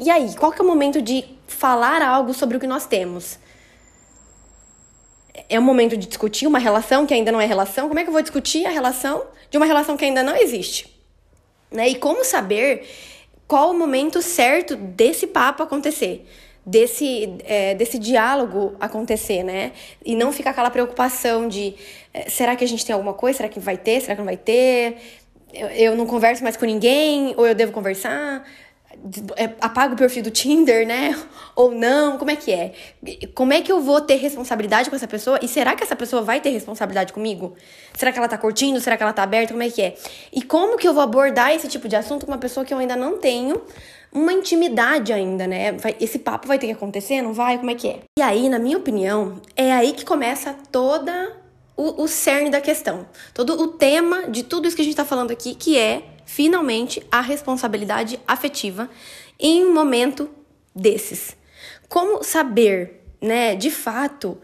e 0.00 0.10
aí, 0.10 0.34
qual 0.36 0.50
que 0.50 0.60
é 0.60 0.64
o 0.64 0.66
momento 0.66 1.02
de 1.02 1.24
falar 1.46 2.00
algo 2.00 2.32
sobre 2.32 2.56
o 2.56 2.60
que 2.60 2.66
nós 2.66 2.86
temos? 2.86 3.38
É 5.48 5.58
o 5.58 5.62
momento 5.62 5.96
de 5.96 6.06
discutir 6.06 6.46
uma 6.46 6.58
relação 6.58 7.04
que 7.06 7.12
ainda 7.12 7.30
não 7.30 7.40
é 7.40 7.44
relação? 7.44 7.88
Como 7.88 7.98
é 7.98 8.02
que 8.02 8.08
eu 8.08 8.12
vou 8.12 8.22
discutir 8.22 8.64
a 8.66 8.70
relação 8.70 9.24
de 9.50 9.56
uma 9.56 9.66
relação 9.66 9.96
que 9.96 10.04
ainda 10.04 10.22
não 10.22 10.36
existe? 10.36 10.94
Né? 11.70 11.88
E 11.88 11.94
como 11.96 12.24
saber 12.24 12.88
qual 13.46 13.70
o 13.70 13.78
momento 13.78 14.22
certo 14.22 14.76
desse 14.76 15.26
papo 15.26 15.62
acontecer? 15.62 16.26
Desse, 16.64 17.36
é, 17.44 17.74
desse 17.74 17.98
diálogo 17.98 18.74
acontecer, 18.80 19.42
né? 19.42 19.72
E 20.02 20.16
não 20.16 20.32
ficar 20.32 20.50
aquela 20.50 20.70
preocupação 20.70 21.46
de 21.46 21.74
é, 22.12 22.30
será 22.30 22.56
que 22.56 22.64
a 22.64 22.66
gente 22.66 22.86
tem 22.86 22.94
alguma 22.94 23.12
coisa? 23.12 23.36
Será 23.36 23.50
que 23.50 23.60
vai 23.60 23.76
ter? 23.76 24.00
Será 24.00 24.14
que 24.14 24.20
não 24.20 24.24
vai 24.24 24.38
ter? 24.38 24.96
Eu, 25.52 25.68
eu 25.68 25.96
não 25.96 26.06
converso 26.06 26.42
mais 26.42 26.56
com 26.56 26.64
ninguém? 26.64 27.34
Ou 27.36 27.46
eu 27.46 27.54
devo 27.54 27.70
conversar? 27.70 28.46
É, 29.36 29.50
apaga 29.60 29.94
o 29.94 29.96
perfil 29.96 30.22
do 30.22 30.30
Tinder, 30.30 30.86
né? 30.86 31.16
Ou 31.56 31.70
não? 31.70 32.18
Como 32.18 32.30
é 32.30 32.36
que 32.36 32.52
é? 32.52 32.72
Como 33.34 33.52
é 33.52 33.60
que 33.60 33.70
eu 33.70 33.80
vou 33.80 34.00
ter 34.00 34.16
responsabilidade 34.16 34.90
com 34.90 34.96
essa 34.96 35.06
pessoa? 35.08 35.38
E 35.42 35.48
será 35.48 35.74
que 35.74 35.82
essa 35.82 35.96
pessoa 35.96 36.22
vai 36.22 36.40
ter 36.40 36.50
responsabilidade 36.50 37.12
comigo? 37.12 37.54
Será 37.94 38.12
que 38.12 38.18
ela 38.18 38.28
tá 38.28 38.38
curtindo? 38.38 38.80
Será 38.80 38.96
que 38.96 39.02
ela 39.02 39.12
tá 39.12 39.22
aberta? 39.22 39.52
Como 39.52 39.62
é 39.62 39.70
que 39.70 39.82
é? 39.82 39.94
E 40.32 40.42
como 40.42 40.76
que 40.76 40.86
eu 40.86 40.94
vou 40.94 41.02
abordar 41.02 41.52
esse 41.52 41.68
tipo 41.68 41.88
de 41.88 41.96
assunto 41.96 42.26
com 42.26 42.32
uma 42.32 42.38
pessoa 42.38 42.64
que 42.64 42.74
eu 42.74 42.78
ainda 42.78 42.96
não 42.96 43.18
tenho 43.18 43.62
uma 44.12 44.32
intimidade 44.32 45.12
ainda, 45.12 45.46
né? 45.46 45.76
Esse 46.00 46.20
papo 46.20 46.46
vai 46.46 46.58
ter 46.58 46.66
que 46.66 46.72
acontecer? 46.72 47.20
Não 47.20 47.32
vai? 47.32 47.58
Como 47.58 47.70
é 47.70 47.74
que 47.74 47.88
é? 47.88 47.98
E 48.18 48.22
aí, 48.22 48.48
na 48.48 48.58
minha 48.58 48.78
opinião, 48.78 49.40
é 49.56 49.72
aí 49.72 49.92
que 49.92 50.04
começa 50.04 50.54
toda 50.70 51.43
o, 51.76 52.02
o 52.02 52.08
cerne 52.08 52.50
da 52.50 52.60
questão. 52.60 53.06
Todo 53.32 53.60
o 53.60 53.68
tema 53.68 54.28
de 54.28 54.42
tudo 54.42 54.66
isso 54.66 54.76
que 54.76 54.82
a 54.82 54.84
gente 54.84 54.96
tá 54.96 55.04
falando 55.04 55.30
aqui, 55.30 55.54
que 55.54 55.78
é 55.78 56.02
finalmente 56.24 57.02
a 57.10 57.20
responsabilidade 57.20 58.18
afetiva 58.26 58.88
em 59.38 59.64
um 59.64 59.74
momento 59.74 60.30
desses. 60.74 61.36
Como 61.88 62.22
saber, 62.22 63.02
né, 63.20 63.54
de 63.54 63.70
fato, 63.70 64.38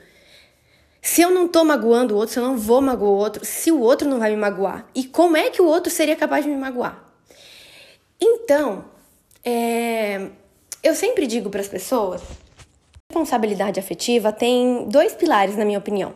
se 1.02 1.22
eu 1.22 1.30
não 1.30 1.48
tô 1.48 1.64
magoando 1.64 2.14
o 2.14 2.16
outro, 2.16 2.34
se 2.34 2.38
eu 2.38 2.44
não 2.44 2.56
vou 2.56 2.80
magoar 2.80 3.10
o 3.10 3.16
outro, 3.16 3.44
se 3.44 3.72
o 3.72 3.80
outro 3.80 4.08
não 4.08 4.18
vai 4.18 4.30
me 4.30 4.36
magoar? 4.36 4.86
E 4.94 5.04
como 5.04 5.36
é 5.36 5.50
que 5.50 5.62
o 5.62 5.66
outro 5.66 5.90
seria 5.90 6.16
capaz 6.16 6.44
de 6.44 6.50
me 6.50 6.56
magoar? 6.56 7.04
Então, 8.20 8.84
é, 9.42 10.28
eu 10.82 10.94
sempre 10.94 11.26
digo 11.26 11.48
para 11.48 11.60
as 11.60 11.68
pessoas, 11.68 12.20
responsabilidade 13.10 13.80
afetiva 13.80 14.30
tem 14.30 14.86
dois 14.88 15.14
pilares, 15.14 15.56
na 15.56 15.64
minha 15.64 15.78
opinião. 15.78 16.14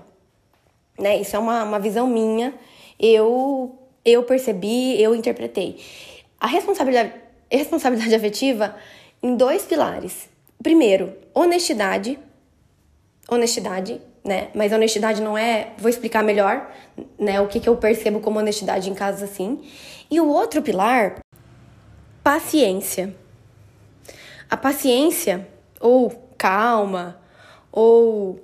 Né? 0.99 1.21
Isso 1.21 1.37
é 1.37 1.39
uma, 1.39 1.65
uma 1.65 1.79
visão 1.79 2.07
minha. 2.07 2.55
Eu 2.99 3.79
eu 4.05 4.23
percebi, 4.23 5.01
eu 5.01 5.15
interpretei. 5.15 5.81
A 6.39 6.47
responsabilidade, 6.47 7.15
responsabilidade 7.51 8.15
afetiva 8.15 8.77
em 9.23 9.35
dois 9.35 9.65
pilares. 9.65 10.29
Primeiro, 10.63 11.17
honestidade. 11.33 12.19
Honestidade, 13.29 14.01
né? 14.23 14.49
Mas 14.55 14.73
honestidade 14.73 15.23
não 15.23 15.39
é. 15.39 15.73
Vou 15.79 15.89
explicar 15.89 16.23
melhor, 16.23 16.71
né? 17.19 17.41
O 17.41 17.49
que, 17.49 17.59
que 17.59 17.69
eu 17.69 17.77
percebo 17.77 18.21
como 18.21 18.39
honestidade 18.39 18.91
em 18.91 18.95
casos 18.95 19.23
assim. 19.23 19.63
E 20.11 20.21
o 20.21 20.29
outro 20.29 20.61
pilar, 20.61 21.21
paciência. 22.23 23.17
A 24.51 24.57
paciência, 24.57 25.49
ou 25.81 26.11
calma, 26.37 27.19
ou 27.73 28.39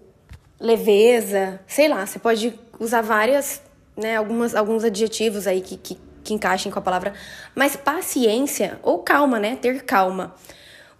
leveza, 0.60 1.60
sei 1.66 1.88
lá, 1.88 2.04
você 2.04 2.18
pode 2.18 2.58
usar 2.78 3.00
várias 3.00 3.62
né, 3.96 4.16
algumas, 4.16 4.54
alguns 4.54 4.84
adjetivos 4.84 5.46
aí 5.46 5.60
que, 5.60 5.76
que, 5.76 5.98
que 6.22 6.34
encaixem 6.34 6.70
com 6.70 6.78
a 6.78 6.82
palavra, 6.82 7.12
mas 7.54 7.76
paciência 7.76 8.78
ou 8.82 8.98
calma, 8.98 9.38
né? 9.38 9.56
Ter 9.56 9.82
calma. 9.84 10.34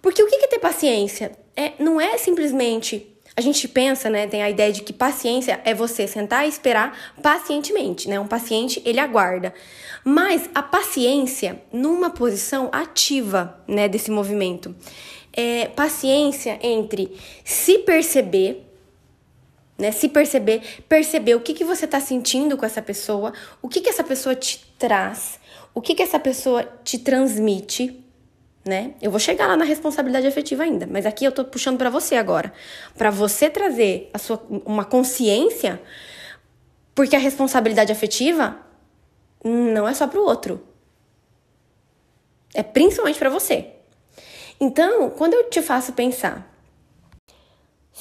Porque 0.01 0.21
o 0.21 0.27
que 0.27 0.35
é 0.35 0.47
ter 0.47 0.59
paciência? 0.59 1.31
É, 1.55 1.73
não 1.79 1.99
é 2.01 2.17
simplesmente. 2.17 3.07
A 3.35 3.41
gente 3.41 3.67
pensa, 3.67 4.09
né? 4.09 4.27
Tem 4.27 4.43
a 4.43 4.49
ideia 4.49 4.73
de 4.73 4.81
que 4.81 4.91
paciência 4.91 5.61
é 5.63 5.73
você 5.73 6.07
sentar 6.07 6.45
e 6.45 6.49
esperar 6.49 6.97
pacientemente, 7.21 8.09
né? 8.09 8.19
Um 8.19 8.27
paciente, 8.27 8.81
ele 8.85 8.99
aguarda. 8.99 9.53
Mas 10.03 10.49
a 10.53 10.61
paciência 10.61 11.61
numa 11.71 12.09
posição 12.09 12.69
ativa, 12.71 13.63
né? 13.67 13.87
Desse 13.87 14.11
movimento. 14.11 14.75
é, 15.33 15.67
paciência 15.67 16.59
entre 16.61 17.15
se 17.43 17.79
perceber, 17.79 18.70
né? 19.81 19.91
Se 19.91 20.07
perceber, 20.07 20.61
perceber 20.87 21.33
o 21.33 21.41
que, 21.41 21.55
que 21.55 21.65
você 21.65 21.85
está 21.85 21.99
sentindo 21.99 22.55
com 22.55 22.63
essa 22.63 22.83
pessoa, 22.83 23.33
o 23.63 23.67
que, 23.67 23.81
que 23.81 23.89
essa 23.89 24.03
pessoa 24.03 24.35
te 24.35 24.63
traz, 24.77 25.39
o 25.73 25.81
que, 25.81 25.95
que 25.95 26.03
essa 26.03 26.19
pessoa 26.19 26.63
te 26.83 26.99
transmite, 26.99 27.99
né? 28.63 28.93
Eu 29.01 29.09
vou 29.09 29.19
chegar 29.19 29.47
lá 29.47 29.57
na 29.57 29.65
responsabilidade 29.65 30.27
afetiva 30.27 30.61
ainda, 30.61 30.85
mas 30.85 31.07
aqui 31.07 31.25
eu 31.25 31.31
tô 31.31 31.43
puxando 31.43 31.79
para 31.79 31.89
você 31.89 32.15
agora, 32.15 32.53
para 32.95 33.09
você 33.09 33.49
trazer 33.49 34.11
a 34.13 34.19
sua 34.19 34.39
uma 34.63 34.85
consciência, 34.85 35.81
porque 36.93 37.15
a 37.15 37.19
responsabilidade 37.19 37.91
afetiva 37.91 38.59
não 39.43 39.87
é 39.87 39.95
só 39.95 40.05
para 40.05 40.19
o 40.19 40.23
outro. 40.23 40.61
É 42.53 42.61
principalmente 42.61 43.17
para 43.17 43.31
você. 43.31 43.69
Então, 44.59 45.09
quando 45.09 45.33
eu 45.33 45.49
te 45.49 45.59
faço 45.59 45.93
pensar 45.93 46.50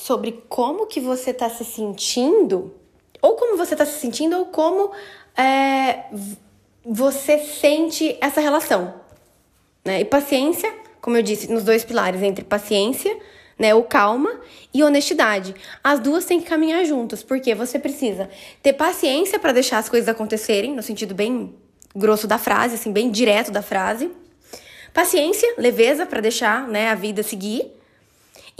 sobre 0.00 0.42
como 0.48 0.86
que 0.86 0.98
você 0.98 1.30
está 1.30 1.50
se 1.50 1.64
sentindo, 1.64 2.74
ou 3.20 3.34
como 3.34 3.56
você 3.56 3.74
está 3.74 3.84
se 3.84 4.00
sentindo, 4.00 4.36
ou 4.38 4.46
como 4.46 4.92
é, 5.36 6.04
você 6.84 7.38
sente 7.38 8.16
essa 8.20 8.40
relação. 8.40 8.94
Né? 9.84 10.00
E 10.00 10.04
paciência, 10.04 10.72
como 11.02 11.18
eu 11.18 11.22
disse, 11.22 11.52
nos 11.52 11.64
dois 11.64 11.84
pilares, 11.84 12.22
entre 12.22 12.42
paciência, 12.44 13.14
né, 13.58 13.74
ou 13.74 13.84
calma, 13.84 14.40
e 14.72 14.82
honestidade. 14.82 15.54
As 15.84 16.00
duas 16.00 16.24
têm 16.24 16.40
que 16.40 16.46
caminhar 16.46 16.82
juntas, 16.86 17.22
porque 17.22 17.54
você 17.54 17.78
precisa 17.78 18.30
ter 18.62 18.72
paciência 18.72 19.38
para 19.38 19.52
deixar 19.52 19.78
as 19.78 19.88
coisas 19.88 20.08
acontecerem, 20.08 20.74
no 20.74 20.82
sentido 20.82 21.14
bem 21.14 21.54
grosso 21.94 22.26
da 22.26 22.38
frase, 22.38 22.76
assim, 22.76 22.90
bem 22.90 23.10
direto 23.10 23.50
da 23.50 23.60
frase. 23.60 24.10
Paciência, 24.94 25.56
leveza 25.58 26.06
para 26.06 26.22
deixar, 26.22 26.66
né, 26.68 26.88
a 26.88 26.94
vida 26.94 27.22
seguir. 27.22 27.79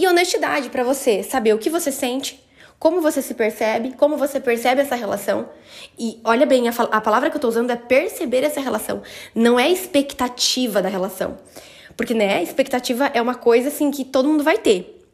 E 0.00 0.06
honestidade 0.06 0.70
para 0.70 0.82
você 0.82 1.22
saber 1.22 1.52
o 1.52 1.58
que 1.58 1.68
você 1.68 1.92
sente, 1.92 2.42
como 2.78 3.02
você 3.02 3.20
se 3.20 3.34
percebe, 3.34 3.92
como 3.98 4.16
você 4.16 4.40
percebe 4.40 4.80
essa 4.80 4.94
relação. 4.94 5.50
E 5.98 6.18
olha 6.24 6.46
bem, 6.46 6.70
a, 6.70 6.72
a 6.72 7.02
palavra 7.02 7.28
que 7.28 7.36
eu 7.36 7.40
tô 7.40 7.48
usando 7.48 7.70
é 7.70 7.76
perceber 7.76 8.42
essa 8.42 8.62
relação, 8.62 9.02
não 9.34 9.60
é 9.60 9.70
expectativa 9.70 10.80
da 10.80 10.88
relação. 10.88 11.36
Porque, 11.98 12.14
né, 12.14 12.42
expectativa 12.42 13.10
é 13.12 13.20
uma 13.20 13.34
coisa 13.34 13.68
assim 13.68 13.90
que 13.90 14.02
todo 14.02 14.26
mundo 14.26 14.42
vai 14.42 14.56
ter. 14.56 15.04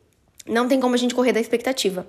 Não 0.46 0.68
tem 0.68 0.78
como 0.78 0.94
a 0.94 0.98
gente 0.98 1.16
correr 1.16 1.32
da 1.32 1.40
expectativa. 1.40 2.06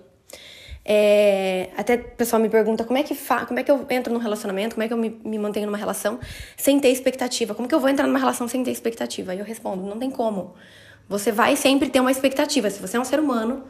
É, 0.86 1.72
até 1.76 1.96
o 1.96 2.12
pessoal 2.12 2.40
me 2.40 2.48
pergunta 2.48 2.84
como 2.84 3.00
é 3.00 3.02
que 3.02 3.16
fa 3.16 3.44
como 3.48 3.60
é 3.60 3.64
que 3.64 3.72
eu 3.72 3.88
entro 3.90 4.14
num 4.14 4.20
relacionamento, 4.20 4.76
como 4.76 4.84
é 4.84 4.88
que 4.88 4.94
eu 4.94 4.98
me, 4.98 5.20
me 5.26 5.40
mantenho 5.40 5.66
numa 5.66 5.80
relação 5.80 6.20
sem 6.56 6.80
ter 6.80 6.90
expectativa? 6.90 7.56
Como 7.56 7.68
que 7.68 7.74
eu 7.74 7.80
vou 7.80 7.90
entrar 7.90 8.06
numa 8.06 8.20
relação 8.20 8.48
sem 8.48 8.64
ter 8.64 8.70
expectativa? 8.70 9.34
E 9.34 9.40
eu 9.40 9.46
respondo, 9.46 9.82
não 9.82 9.98
tem 9.98 10.12
como. 10.12 10.54
Você 11.10 11.32
vai 11.32 11.56
sempre 11.56 11.90
ter 11.90 12.00
uma 12.00 12.12
expectativa. 12.12 12.70
Se 12.70 12.82
você 12.82 12.98
é 12.98 13.00
um 13.00 13.06
ser 13.06 13.20
humano, 13.20 13.64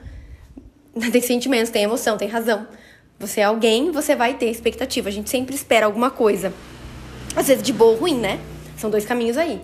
tem 1.12 1.22
sentimentos, 1.22 1.70
tem 1.70 1.84
emoção, 1.84 2.18
tem 2.18 2.28
razão. 2.28 2.68
Você 3.20 3.42
é 3.42 3.44
alguém, 3.44 3.92
você 3.92 4.16
vai 4.16 4.36
ter 4.36 4.50
expectativa. 4.50 5.10
A 5.10 5.12
gente 5.12 5.30
sempre 5.30 5.56
espera 5.56 5.86
alguma 5.86 6.10
coisa. 6.10 6.54
Às 7.36 7.48
vezes 7.48 7.64
de 7.64 7.74
boa 7.74 7.92
ou 7.92 7.98
ruim, 7.98 8.20
né? 8.20 8.40
São 8.78 8.90
dois 8.90 9.06
caminhos 9.06 9.38
aí. 9.38 9.62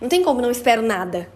Não 0.00 0.08
tem 0.08 0.22
como 0.22 0.40
não 0.40 0.50
espero 0.50 0.82
nada. 0.82 1.28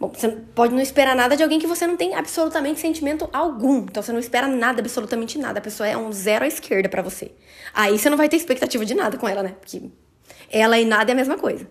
Bom, 0.00 0.12
você 0.14 0.28
pode 0.28 0.72
não 0.72 0.80
esperar 0.80 1.16
nada 1.16 1.36
de 1.36 1.42
alguém 1.42 1.58
que 1.58 1.66
você 1.66 1.86
não 1.86 1.96
tem 1.96 2.14
absolutamente 2.14 2.80
sentimento 2.80 3.28
algum. 3.32 3.78
Então 3.78 4.02
você 4.02 4.12
não 4.12 4.20
espera 4.20 4.46
nada, 4.46 4.80
absolutamente 4.80 5.38
nada. 5.38 5.58
A 5.58 5.62
pessoa 5.62 5.88
é 5.88 5.96
um 5.96 6.12
zero 6.12 6.44
à 6.44 6.48
esquerda 6.48 6.88
para 6.88 7.02
você. 7.02 7.32
Aí 7.74 7.98
você 7.98 8.08
não 8.08 8.16
vai 8.16 8.28
ter 8.28 8.36
expectativa 8.36 8.84
de 8.84 8.94
nada 8.94 9.18
com 9.18 9.28
ela, 9.28 9.42
né? 9.42 9.56
Porque 9.60 9.82
ela 10.50 10.78
e 10.78 10.84
nada 10.84 11.10
é 11.10 11.14
a 11.14 11.16
mesma 11.16 11.36
coisa. 11.36 11.68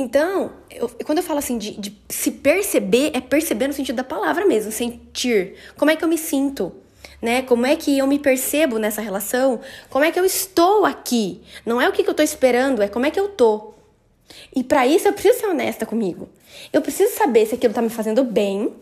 Então, 0.00 0.52
eu, 0.70 0.88
quando 1.04 1.18
eu 1.18 1.24
falo 1.24 1.40
assim 1.40 1.58
de, 1.58 1.72
de 1.72 2.00
se 2.08 2.30
perceber, 2.30 3.10
é 3.14 3.20
perceber 3.20 3.66
no 3.66 3.72
sentido 3.72 3.96
da 3.96 4.04
palavra 4.04 4.46
mesmo, 4.46 4.70
sentir. 4.70 5.56
Como 5.76 5.90
é 5.90 5.96
que 5.96 6.04
eu 6.04 6.08
me 6.08 6.16
sinto? 6.16 6.72
Né? 7.20 7.42
Como 7.42 7.66
é 7.66 7.74
que 7.74 7.98
eu 7.98 8.06
me 8.06 8.16
percebo 8.16 8.78
nessa 8.78 9.00
relação? 9.00 9.58
Como 9.90 10.04
é 10.04 10.12
que 10.12 10.20
eu 10.20 10.24
estou 10.24 10.86
aqui? 10.86 11.42
Não 11.66 11.82
é 11.82 11.88
o 11.88 11.92
que, 11.92 12.04
que 12.04 12.08
eu 12.08 12.12
estou 12.12 12.22
esperando, 12.22 12.80
é 12.80 12.86
como 12.86 13.06
é 13.06 13.10
que 13.10 13.18
eu 13.18 13.28
tô. 13.30 13.74
E 14.54 14.62
para 14.62 14.86
isso 14.86 15.08
eu 15.08 15.12
preciso 15.12 15.40
ser 15.40 15.46
honesta 15.48 15.84
comigo. 15.84 16.28
Eu 16.72 16.80
preciso 16.80 17.16
saber 17.16 17.46
se 17.46 17.56
aquilo 17.56 17.74
tá 17.74 17.82
me 17.82 17.90
fazendo 17.90 18.22
bem, 18.22 18.72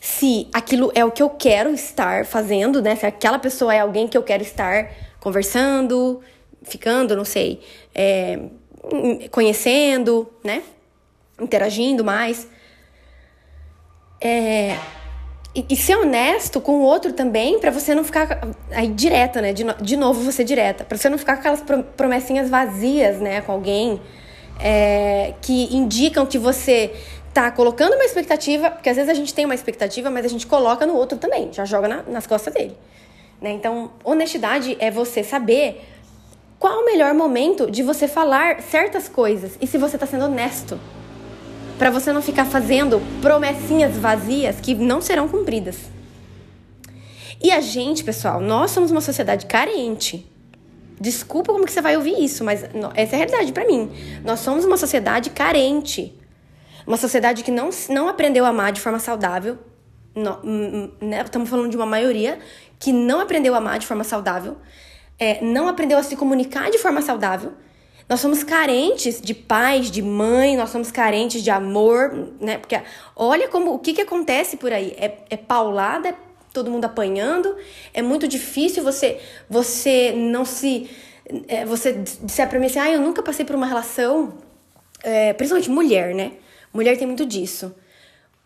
se 0.00 0.46
aquilo 0.52 0.92
é 0.94 1.04
o 1.04 1.10
que 1.10 1.20
eu 1.20 1.30
quero 1.30 1.70
estar 1.70 2.24
fazendo, 2.24 2.80
né? 2.80 2.94
Se 2.94 3.06
aquela 3.06 3.40
pessoa 3.40 3.74
é 3.74 3.80
alguém 3.80 4.06
que 4.06 4.16
eu 4.16 4.22
quero 4.22 4.44
estar 4.44 4.88
conversando, 5.18 6.20
ficando, 6.62 7.16
não 7.16 7.24
sei, 7.24 7.60
é, 7.92 8.38
conhecendo, 9.30 10.28
né? 10.42 10.62
Interagindo 11.40 12.04
mais. 12.04 12.48
É, 14.20 14.76
e, 15.54 15.64
e, 15.70 15.76
ser 15.76 15.96
honesto 15.96 16.60
com 16.60 16.72
o 16.72 16.82
outro 16.82 17.12
também, 17.12 17.58
para 17.58 17.70
você 17.70 17.94
não 17.94 18.04
ficar 18.04 18.40
aí 18.70 18.88
direta, 18.88 19.40
né? 19.40 19.52
De, 19.52 19.64
no, 19.64 19.74
de 19.74 19.96
novo, 19.96 20.20
você 20.22 20.44
direta. 20.44 20.84
Pra 20.84 20.96
você 20.96 21.08
não 21.08 21.18
ficar 21.18 21.34
com 21.34 21.40
aquelas 21.40 21.62
promessinhas 21.96 22.50
vazias, 22.50 23.18
né? 23.20 23.40
Com 23.40 23.52
alguém 23.52 24.00
é, 24.60 25.34
que 25.40 25.74
indicam 25.74 26.26
que 26.26 26.38
você 26.38 26.92
tá 27.32 27.50
colocando 27.50 27.94
uma 27.94 28.04
expectativa, 28.04 28.70
porque 28.70 28.88
às 28.88 28.96
vezes 28.96 29.10
a 29.10 29.14
gente 29.14 29.32
tem 29.32 29.44
uma 29.44 29.54
expectativa, 29.54 30.10
mas 30.10 30.24
a 30.24 30.28
gente 30.28 30.46
coloca 30.46 30.84
no 30.86 30.94
outro 30.94 31.18
também, 31.18 31.52
já 31.52 31.64
joga 31.64 31.86
na, 31.86 32.02
nas 32.02 32.26
costas 32.26 32.52
dele. 32.52 32.76
Né? 33.40 33.50
Então, 33.52 33.92
honestidade 34.02 34.76
é 34.80 34.90
você 34.90 35.22
saber 35.22 35.84
qual 36.58 36.80
o 36.80 36.84
melhor 36.84 37.14
momento 37.14 37.70
de 37.70 37.82
você 37.82 38.08
falar 38.08 38.60
certas 38.62 39.08
coisas 39.08 39.56
e 39.60 39.66
se 39.66 39.78
você 39.78 39.96
está 39.96 40.06
sendo 40.06 40.24
honesto. 40.24 40.78
Para 41.78 41.90
você 41.90 42.12
não 42.12 42.20
ficar 42.20 42.44
fazendo 42.44 43.00
promessinhas 43.22 43.96
vazias 43.96 44.60
que 44.60 44.74
não 44.74 45.00
serão 45.00 45.28
cumpridas. 45.28 45.76
E 47.40 47.52
a 47.52 47.60
gente, 47.60 48.02
pessoal, 48.02 48.40
nós 48.40 48.72
somos 48.72 48.90
uma 48.90 49.00
sociedade 49.00 49.46
carente. 49.46 50.26
Desculpa 51.00 51.52
como 51.52 51.64
que 51.64 51.70
você 51.70 51.80
vai 51.80 51.96
ouvir 51.96 52.18
isso, 52.18 52.42
mas 52.42 52.64
essa 52.94 53.12
é 53.12 53.14
a 53.14 53.18
realidade 53.18 53.52
para 53.52 53.64
mim. 53.64 53.92
Nós 54.24 54.40
somos 54.40 54.64
uma 54.64 54.76
sociedade 54.76 55.30
carente. 55.30 56.18
Uma 56.84 56.96
sociedade 56.96 57.44
que 57.44 57.52
não, 57.52 57.70
não 57.88 58.08
aprendeu 58.08 58.44
a 58.44 58.48
amar 58.48 58.72
de 58.72 58.80
forma 58.80 58.98
saudável. 58.98 59.56
Não, 60.12 60.40
né? 61.00 61.22
Estamos 61.22 61.48
falando 61.48 61.70
de 61.70 61.76
uma 61.76 61.86
maioria 61.86 62.40
que 62.80 62.92
não 62.92 63.20
aprendeu 63.20 63.54
a 63.54 63.58
amar 63.58 63.78
de 63.78 63.86
forma 63.86 64.02
saudável 64.02 64.56
é, 65.18 65.42
não 65.44 65.68
aprendeu 65.68 65.98
a 65.98 66.02
se 66.02 66.16
comunicar 66.16 66.70
de 66.70 66.78
forma 66.78 67.02
saudável. 67.02 67.52
Nós 68.08 68.20
somos 68.20 68.42
carentes 68.42 69.20
de 69.20 69.34
pais, 69.34 69.90
de 69.90 70.00
mãe, 70.00 70.56
nós 70.56 70.70
somos 70.70 70.90
carentes 70.90 71.42
de 71.42 71.50
amor, 71.50 72.30
né? 72.40 72.56
Porque 72.56 72.80
olha 73.14 73.48
como 73.48 73.74
o 73.74 73.78
que, 73.78 73.92
que 73.92 74.00
acontece 74.00 74.56
por 74.56 74.72
aí. 74.72 74.94
É, 74.96 75.18
é 75.28 75.36
paulada, 75.36 76.08
é 76.08 76.14
todo 76.52 76.70
mundo 76.70 76.86
apanhando. 76.86 77.54
É 77.92 78.00
muito 78.00 78.26
difícil 78.26 78.82
você 78.82 79.20
você 79.48 80.12
não 80.12 80.44
se. 80.44 80.88
É, 81.46 81.66
você 81.66 81.92
disser 81.92 82.48
pra 82.48 82.58
mim 82.58 82.66
assim, 82.66 82.78
ah, 82.78 82.90
eu 82.90 83.00
nunca 83.00 83.22
passei 83.22 83.44
por 83.44 83.54
uma 83.54 83.66
relação. 83.66 84.32
É, 85.02 85.34
principalmente 85.34 85.70
mulher, 85.70 86.14
né? 86.14 86.32
Mulher 86.72 86.96
tem 86.96 87.06
muito 87.06 87.26
disso. 87.26 87.74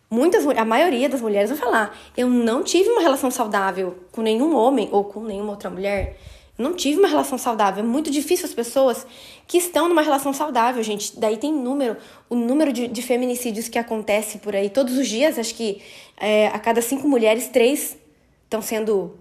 Muitas, 0.09 0.45
a 0.45 0.65
maioria 0.65 1.09
das 1.09 1.21
mulheres 1.21 1.49
vão 1.49 1.57
falar, 1.57 1.97
eu 2.15 2.29
não 2.29 2.61
tive 2.61 2.87
uma 2.89 3.01
relação 3.01 3.31
saudável 3.31 3.97
com 4.11 4.21
nenhum 4.21 4.55
homem 4.55 4.87
ou 4.91 5.05
com 5.05 5.23
nenhuma 5.23 5.51
outra 5.51 5.71
mulher 5.71 6.19
não 6.57 6.73
tive 6.73 6.99
uma 6.99 7.07
relação 7.07 7.37
saudável. 7.37 7.83
É 7.83 7.87
muito 7.87 8.11
difícil 8.11 8.45
as 8.45 8.53
pessoas 8.53 9.07
que 9.47 9.57
estão 9.57 9.89
numa 9.89 10.01
relação 10.01 10.31
saudável, 10.31 10.83
gente. 10.83 11.19
Daí 11.19 11.37
tem 11.37 11.51
número, 11.51 11.97
o 12.29 12.35
número 12.35 12.71
de, 12.71 12.87
de 12.87 13.01
feminicídios 13.01 13.67
que 13.67 13.79
acontece 13.79 14.37
por 14.37 14.55
aí 14.55 14.69
todos 14.69 14.97
os 14.97 15.07
dias. 15.07 15.39
Acho 15.39 15.55
que 15.55 15.81
é, 16.17 16.47
a 16.47 16.59
cada 16.59 16.81
cinco 16.81 17.07
mulheres, 17.07 17.47
três 17.47 17.97
estão 18.43 18.61
sendo. 18.61 19.17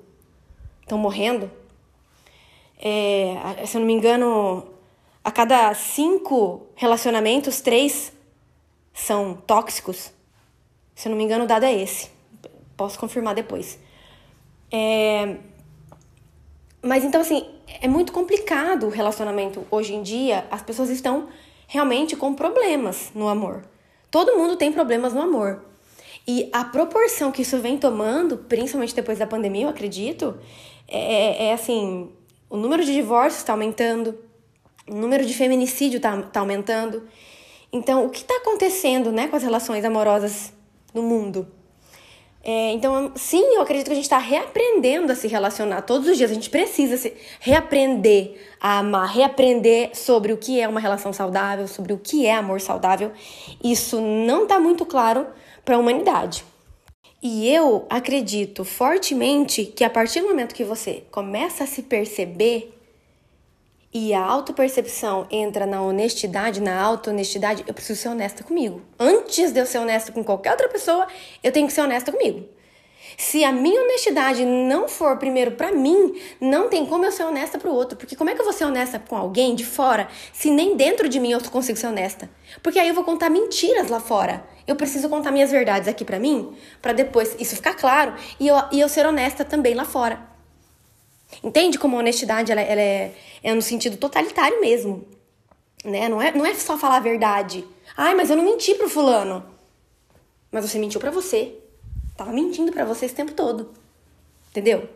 estão 0.83 0.99
morrendo. 0.99 1.51
É, 2.79 3.65
se 3.67 3.77
eu 3.77 3.81
não 3.81 3.87
me 3.87 3.95
engano, 3.95 4.67
a 5.25 5.31
cada 5.31 5.73
cinco 5.75 6.67
relacionamentos, 6.75 7.61
três 7.61 8.13
são 8.93 9.35
tóxicos. 9.47 10.13
Se 10.95 11.09
eu 11.09 11.11
não 11.11 11.17
me 11.17 11.25
engano, 11.25 11.45
o 11.45 11.47
dado 11.47 11.65
é 11.65 11.73
esse. 11.73 12.11
Posso 12.77 12.99
confirmar 12.99 13.35
depois. 13.35 13.79
É, 14.71 15.37
mas 16.83 17.05
então, 17.05 17.21
assim, 17.21 17.47
é 17.81 17.87
muito 17.87 18.13
complicado 18.13 18.87
o 18.87 18.91
relacionamento 18.91 19.65
hoje 19.71 19.95
em 19.95 20.03
dia. 20.03 20.45
As 20.51 20.63
pessoas 20.63 20.91
estão 20.91 21.29
realmente 21.69 22.17
com 22.17 22.35
problemas 22.35 23.13
no 23.15 23.29
amor. 23.29 23.65
Todo 24.11 24.37
mundo 24.37 24.57
tem 24.57 24.73
problemas 24.73 25.13
no 25.13 25.23
amor. 25.23 25.65
E 26.27 26.51
a 26.53 26.65
proporção 26.65 27.31
que 27.31 27.43
isso 27.43 27.59
vem 27.59 27.79
tomando, 27.79 28.37
principalmente 28.37 28.95
depois 28.95 29.19
da 29.19 29.27
pandemia, 29.27 29.65
eu 29.65 29.69
acredito, 29.69 30.37
é, 30.89 30.99
é, 30.99 31.45
é 31.47 31.53
assim: 31.53 32.11
o 32.51 32.57
número 32.57 32.85
de 32.85 32.93
divórcios 32.93 33.43
está 33.43 33.53
aumentando, 33.53 34.19
o 34.89 34.95
número 34.95 35.25
de 35.25 35.35
feminicídio 35.35 35.99
está 35.99 36.21
tá 36.21 36.41
aumentando. 36.41 37.05
Então, 37.73 38.05
o 38.05 38.11
que 38.11 38.21
está 38.21 38.37
acontecendo 38.37 39.11
né, 39.11 39.29
com 39.29 39.37
as 39.37 39.43
relações 39.43 39.85
amorosas 39.85 40.53
no 40.93 41.03
mundo? 41.03 41.49
É, 42.45 42.73
então, 42.73 43.13
sim, 43.15 43.55
eu 43.55 43.63
acredito 43.63 43.87
que 43.87 43.93
a 43.93 43.97
gente 43.97 44.05
está 44.05 44.19
reaprendendo 44.19 45.13
a 45.13 45.15
se 45.15 45.29
relacionar 45.29 45.83
todos 45.83 46.09
os 46.09 46.17
dias. 46.17 46.31
A 46.31 46.35
gente 46.35 46.51
precisa 46.51 46.97
se 46.97 47.15
reaprender 47.39 48.35
a 48.61 48.79
amar, 48.79 49.09
reaprender 49.09 49.97
sobre 49.97 50.33
o 50.33 50.37
que 50.37 50.61
é 50.61 50.67
uma 50.67 50.81
relação 50.81 51.13
saudável, 51.13 51.69
sobre 51.69 51.93
o 51.93 51.99
que 51.99 52.27
é 52.27 52.35
amor 52.35 52.61
saudável. 52.61 53.13
Isso 53.63 54.01
não 54.01 54.43
está 54.43 54.59
muito 54.59 54.85
claro 54.85 55.27
para 55.65 55.77
a 55.77 55.79
humanidade. 55.79 56.45
E 57.23 57.49
eu 57.49 57.87
acredito 57.89 58.65
fortemente 58.65 59.65
que 59.65 59.85
a 59.85 59.91
partir 59.91 60.21
do 60.21 60.29
momento 60.29 60.57
que 60.57 60.65
você 60.65 61.05
começa 61.13 61.63
a 61.63 61.67
se 61.69 61.83
perceber 61.83 62.75
e 63.93 64.15
a 64.15 64.25
autopercepção 64.25 65.27
entra 65.31 65.67
na 65.67 65.83
honestidade, 65.83 66.61
na 66.61 66.81
auto-honestidade, 66.81 67.63
eu 67.67 67.75
preciso 67.75 68.01
ser 68.01 68.09
honesta 68.09 68.43
comigo. 68.43 68.81
Antes 68.99 69.53
de 69.53 69.61
eu 69.61 69.67
ser 69.67 69.79
honesta 69.79 70.11
com 70.11 70.25
qualquer 70.25 70.53
outra 70.53 70.69
pessoa, 70.69 71.07
eu 71.43 71.53
tenho 71.53 71.67
que 71.67 71.73
ser 71.73 71.83
honesta 71.83 72.11
comigo. 72.11 72.49
Se 73.19 73.45
a 73.45 73.53
minha 73.53 73.83
honestidade 73.83 74.45
não 74.45 74.89
for 74.89 75.19
primeiro 75.19 75.53
para 75.53 75.71
mim, 75.71 76.19
não 76.41 76.69
tem 76.69 76.87
como 76.87 77.05
eu 77.05 77.13
ser 77.13 77.25
honesta 77.25 77.59
para 77.59 77.71
o 77.71 77.75
outro. 77.75 77.97
Porque 77.99 78.17
como 78.17 78.31
é 78.31 78.35
que 78.35 78.41
eu 78.41 78.45
vou 78.45 78.55
ser 78.55 78.65
honesta 78.65 78.99
com 78.99 79.15
alguém 79.15 79.55
de 79.55 79.65
fora 79.65 80.09
se 80.33 80.51
nem 80.51 80.77
dentro 80.77 81.09
de 81.09 81.21
mim 81.21 81.33
eu 81.33 81.41
consigo 81.43 81.79
ser 81.79 81.89
honesta? 81.89 82.31
Porque 82.63 82.79
aí 82.79 82.89
eu 82.89 82.95
vou 82.95 83.05
contar 83.05 83.29
mentiras 83.29 83.89
lá 83.89 84.01
fora. 84.01 84.45
Eu 84.67 84.77
preciso 84.77 85.09
contar 85.09 85.31
minhas 85.31 85.51
verdades 85.51 85.89
aqui 85.89 86.05
para 86.05 86.19
mim, 86.19 86.57
para 86.81 86.93
depois 86.93 87.37
isso 87.39 87.57
ficar 87.57 87.75
claro 87.75 88.15
e 88.41 88.49
eu, 88.49 88.57
e 88.71 88.81
eu 88.81 88.89
ser 88.89 89.05
honesta 89.05 89.45
também 89.45 89.75
lá 89.75 89.85
fora. 89.85 90.32
Entende 91.43 91.79
como 91.79 91.97
a 91.97 92.01
honestidade 92.01 92.51
ela, 92.51 92.61
ela 92.61 92.81
é, 92.81 93.15
é 93.43 93.55
no 93.55 93.63
sentido 93.63 93.97
totalitário 93.97 94.61
mesmo. 94.61 95.07
Né? 95.85 96.09
Não, 96.09 96.21
é, 96.21 96.33
não 96.33 96.47
é 96.47 96.55
só 96.55 96.77
falar 96.77 96.97
a 96.97 97.01
verdade. 97.01 97.65
Ai, 97.97 98.15
mas 98.15 98.31
eu 98.31 98.37
não 98.37 98.45
menti 98.45 98.75
pro 98.75 98.89
fulano. 98.89 99.45
Mas 100.51 100.69
você 100.69 100.79
mentiu 100.79 101.01
para 101.01 101.11
você. 101.11 101.55
Tava 102.17 102.33
mentindo 102.33 102.73
para 102.73 102.85
você 102.85 103.07
esse 103.07 103.15
tempo 103.15 103.33
todo. 103.33 103.73
Entendeu? 104.51 104.89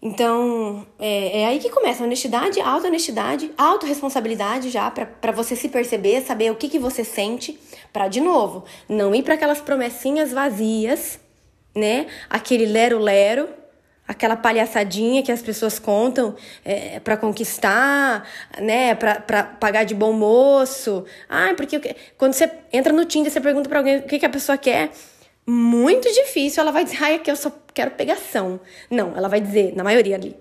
Então, 0.00 0.86
é, 0.98 1.42
é 1.42 1.46
aí 1.46 1.58
que 1.58 1.70
começa 1.70 2.02
a 2.02 2.06
honestidade, 2.06 2.60
auto-honestidade, 2.60 3.50
autorresponsabilidade 3.58 4.70
já, 4.70 4.88
para 4.90 5.32
você 5.32 5.56
se 5.56 5.68
perceber, 5.68 6.22
saber 6.22 6.52
o 6.52 6.54
que, 6.54 6.68
que 6.68 6.78
você 6.78 7.02
sente, 7.02 7.58
para 7.92 8.06
de 8.06 8.20
novo, 8.20 8.64
não 8.88 9.12
ir 9.12 9.24
para 9.24 9.34
aquelas 9.34 9.60
promessinhas 9.60 10.32
vazias, 10.32 11.18
né? 11.74 12.06
Aquele 12.30 12.64
lero-lero, 12.64 13.48
aquela 14.08 14.34
palhaçadinha 14.34 15.22
que 15.22 15.30
as 15.30 15.42
pessoas 15.42 15.78
contam 15.78 16.34
é, 16.64 16.98
para 16.98 17.14
conquistar, 17.14 18.26
né, 18.58 18.94
para 18.94 19.44
pagar 19.44 19.84
de 19.84 19.94
bom 19.94 20.14
moço. 20.14 21.04
Ah, 21.28 21.52
porque 21.54 21.94
quando 22.16 22.32
você 22.32 22.50
entra 22.72 22.90
no 22.90 23.04
Tinder, 23.04 23.30
você 23.30 23.40
pergunta 23.40 23.68
para 23.68 23.78
alguém 23.78 23.98
o 23.98 24.02
que, 24.04 24.18
que 24.18 24.26
a 24.26 24.30
pessoa 24.30 24.56
quer 24.56 24.90
muito 25.46 26.10
difícil, 26.12 26.62
ela 26.62 26.72
vai 26.72 26.84
dizer, 26.84 27.02
ai, 27.02 27.14
aqui 27.16 27.30
eu 27.30 27.36
só 27.36 27.52
quero 27.74 27.90
pegação. 27.90 28.58
Não, 28.90 29.14
ela 29.14 29.28
vai 29.28 29.40
dizer, 29.40 29.74
na 29.76 29.84
maioria 29.84 30.16
ali, 30.16 30.34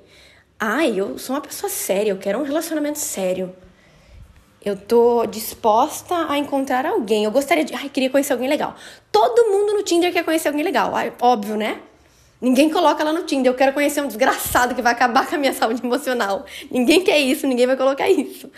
ai, 0.57 0.97
eu 0.97 1.17
sou 1.17 1.35
uma 1.35 1.41
pessoa 1.41 1.69
séria, 1.69 2.11
eu 2.11 2.17
quero 2.17 2.39
um 2.39 2.43
relacionamento 2.43 2.99
sério. 2.99 3.53
Eu 4.63 4.75
tô 4.75 5.25
disposta 5.25 6.29
a 6.29 6.37
encontrar 6.37 6.85
alguém. 6.85 7.23
Eu 7.23 7.31
gostaria 7.31 7.63
de. 7.63 7.73
Ai, 7.73 7.87
queria 7.87 8.09
conhecer 8.09 8.33
alguém 8.33 8.49
legal. 8.49 8.75
Todo 9.11 9.49
mundo 9.49 9.73
no 9.73 9.83
Tinder 9.83 10.11
quer 10.11 10.25
conhecer 10.25 10.49
alguém 10.49 10.63
legal. 10.63 10.93
Ai, 10.93 11.13
óbvio, 11.21 11.55
né? 11.55 11.79
Ninguém 12.39 12.69
coloca 12.69 13.03
lá 13.03 13.11
no 13.11 13.23
Tinder. 13.23 13.51
Eu 13.51 13.55
quero 13.55 13.73
conhecer 13.73 14.01
um 14.01 14.07
desgraçado 14.07 14.75
que 14.75 14.81
vai 14.81 14.93
acabar 14.93 15.27
com 15.27 15.35
a 15.35 15.37
minha 15.37 15.53
saúde 15.53 15.83
emocional. 15.83 16.45
Ninguém 16.69 17.03
quer 17.03 17.19
isso, 17.19 17.47
ninguém 17.47 17.65
vai 17.65 17.75
colocar 17.75 18.09
isso. 18.09 18.49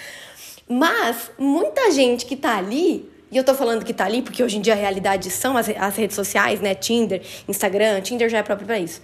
Mas 0.68 1.32
muita 1.38 1.92
gente 1.92 2.26
que 2.26 2.36
tá 2.36 2.58
ali 2.58 3.10
e 3.32 3.38
eu 3.38 3.44
tô 3.44 3.54
falando 3.54 3.86
que 3.86 3.94
tá 3.94 4.06
ali 4.06 4.22
porque 4.22 4.44
hoje 4.44 4.58
em 4.58 4.62
dia 4.62 4.74
a 4.74 4.76
realidade 4.76 5.30
são 5.30 5.56
as, 5.56 5.70
as 5.70 5.96
redes 5.96 6.16
sociais, 6.16 6.60
né? 6.62 6.74
Tinder, 6.74 7.22
Instagram, 7.48 8.02
Tinder 8.02 8.28
já 8.28 8.40
é 8.40 8.44
próprio 8.44 8.66
para 8.66 8.80
isso. 8.80 9.02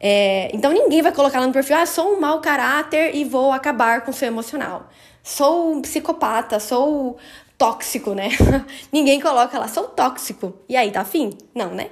É, 0.00 0.50
então 0.52 0.72
ninguém 0.72 1.02
vai 1.02 1.12
colocar 1.12 1.38
lá 1.38 1.46
no 1.46 1.52
perfil, 1.52 1.76
ah, 1.76 1.86
sou 1.86 2.16
um 2.16 2.20
mau 2.20 2.40
caráter 2.40 3.14
e 3.14 3.24
vou 3.24 3.52
acabar 3.52 4.00
com 4.00 4.10
o 4.10 4.14
seu 4.14 4.26
emocional. 4.26 4.88
Sou 5.22 5.72
um 5.72 5.82
psicopata, 5.82 6.58
sou 6.58 7.16
tóxico, 7.56 8.12
né? 8.14 8.30
ninguém 8.90 9.20
coloca 9.20 9.56
lá, 9.58 9.68
sou 9.68 9.84
tóxico. 9.84 10.54
E 10.68 10.76
aí, 10.76 10.90
tá 10.90 11.02
afim? 11.02 11.30
Não, 11.54 11.72
né? 11.72 11.90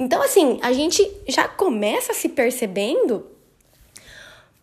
Então, 0.00 0.22
assim, 0.22 0.58
a 0.62 0.72
gente 0.72 1.06
já 1.28 1.46
começa 1.46 2.14
se 2.14 2.30
percebendo 2.30 3.26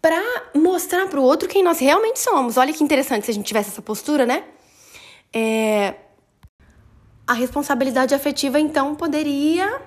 para 0.01 0.19
mostrar 0.55 1.07
pro 1.07 1.21
outro 1.21 1.47
quem 1.47 1.63
nós 1.63 1.77
realmente 1.77 2.19
somos. 2.19 2.57
Olha 2.57 2.73
que 2.73 2.83
interessante 2.83 3.25
se 3.25 3.29
a 3.29 3.33
gente 3.35 3.45
tivesse 3.45 3.69
essa 3.69 3.81
postura, 3.83 4.25
né? 4.25 4.43
É, 5.31 5.93
a 7.27 7.33
responsabilidade 7.33 8.15
afetiva 8.15 8.59
então 8.59 8.95
poderia 8.95 9.79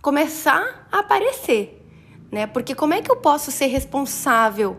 começar 0.00 0.88
a 0.90 1.00
aparecer, 1.00 1.84
né? 2.30 2.46
Porque 2.46 2.74
como 2.74 2.94
é 2.94 3.02
que 3.02 3.10
eu 3.10 3.16
posso 3.16 3.50
ser 3.50 3.66
responsável 3.66 4.78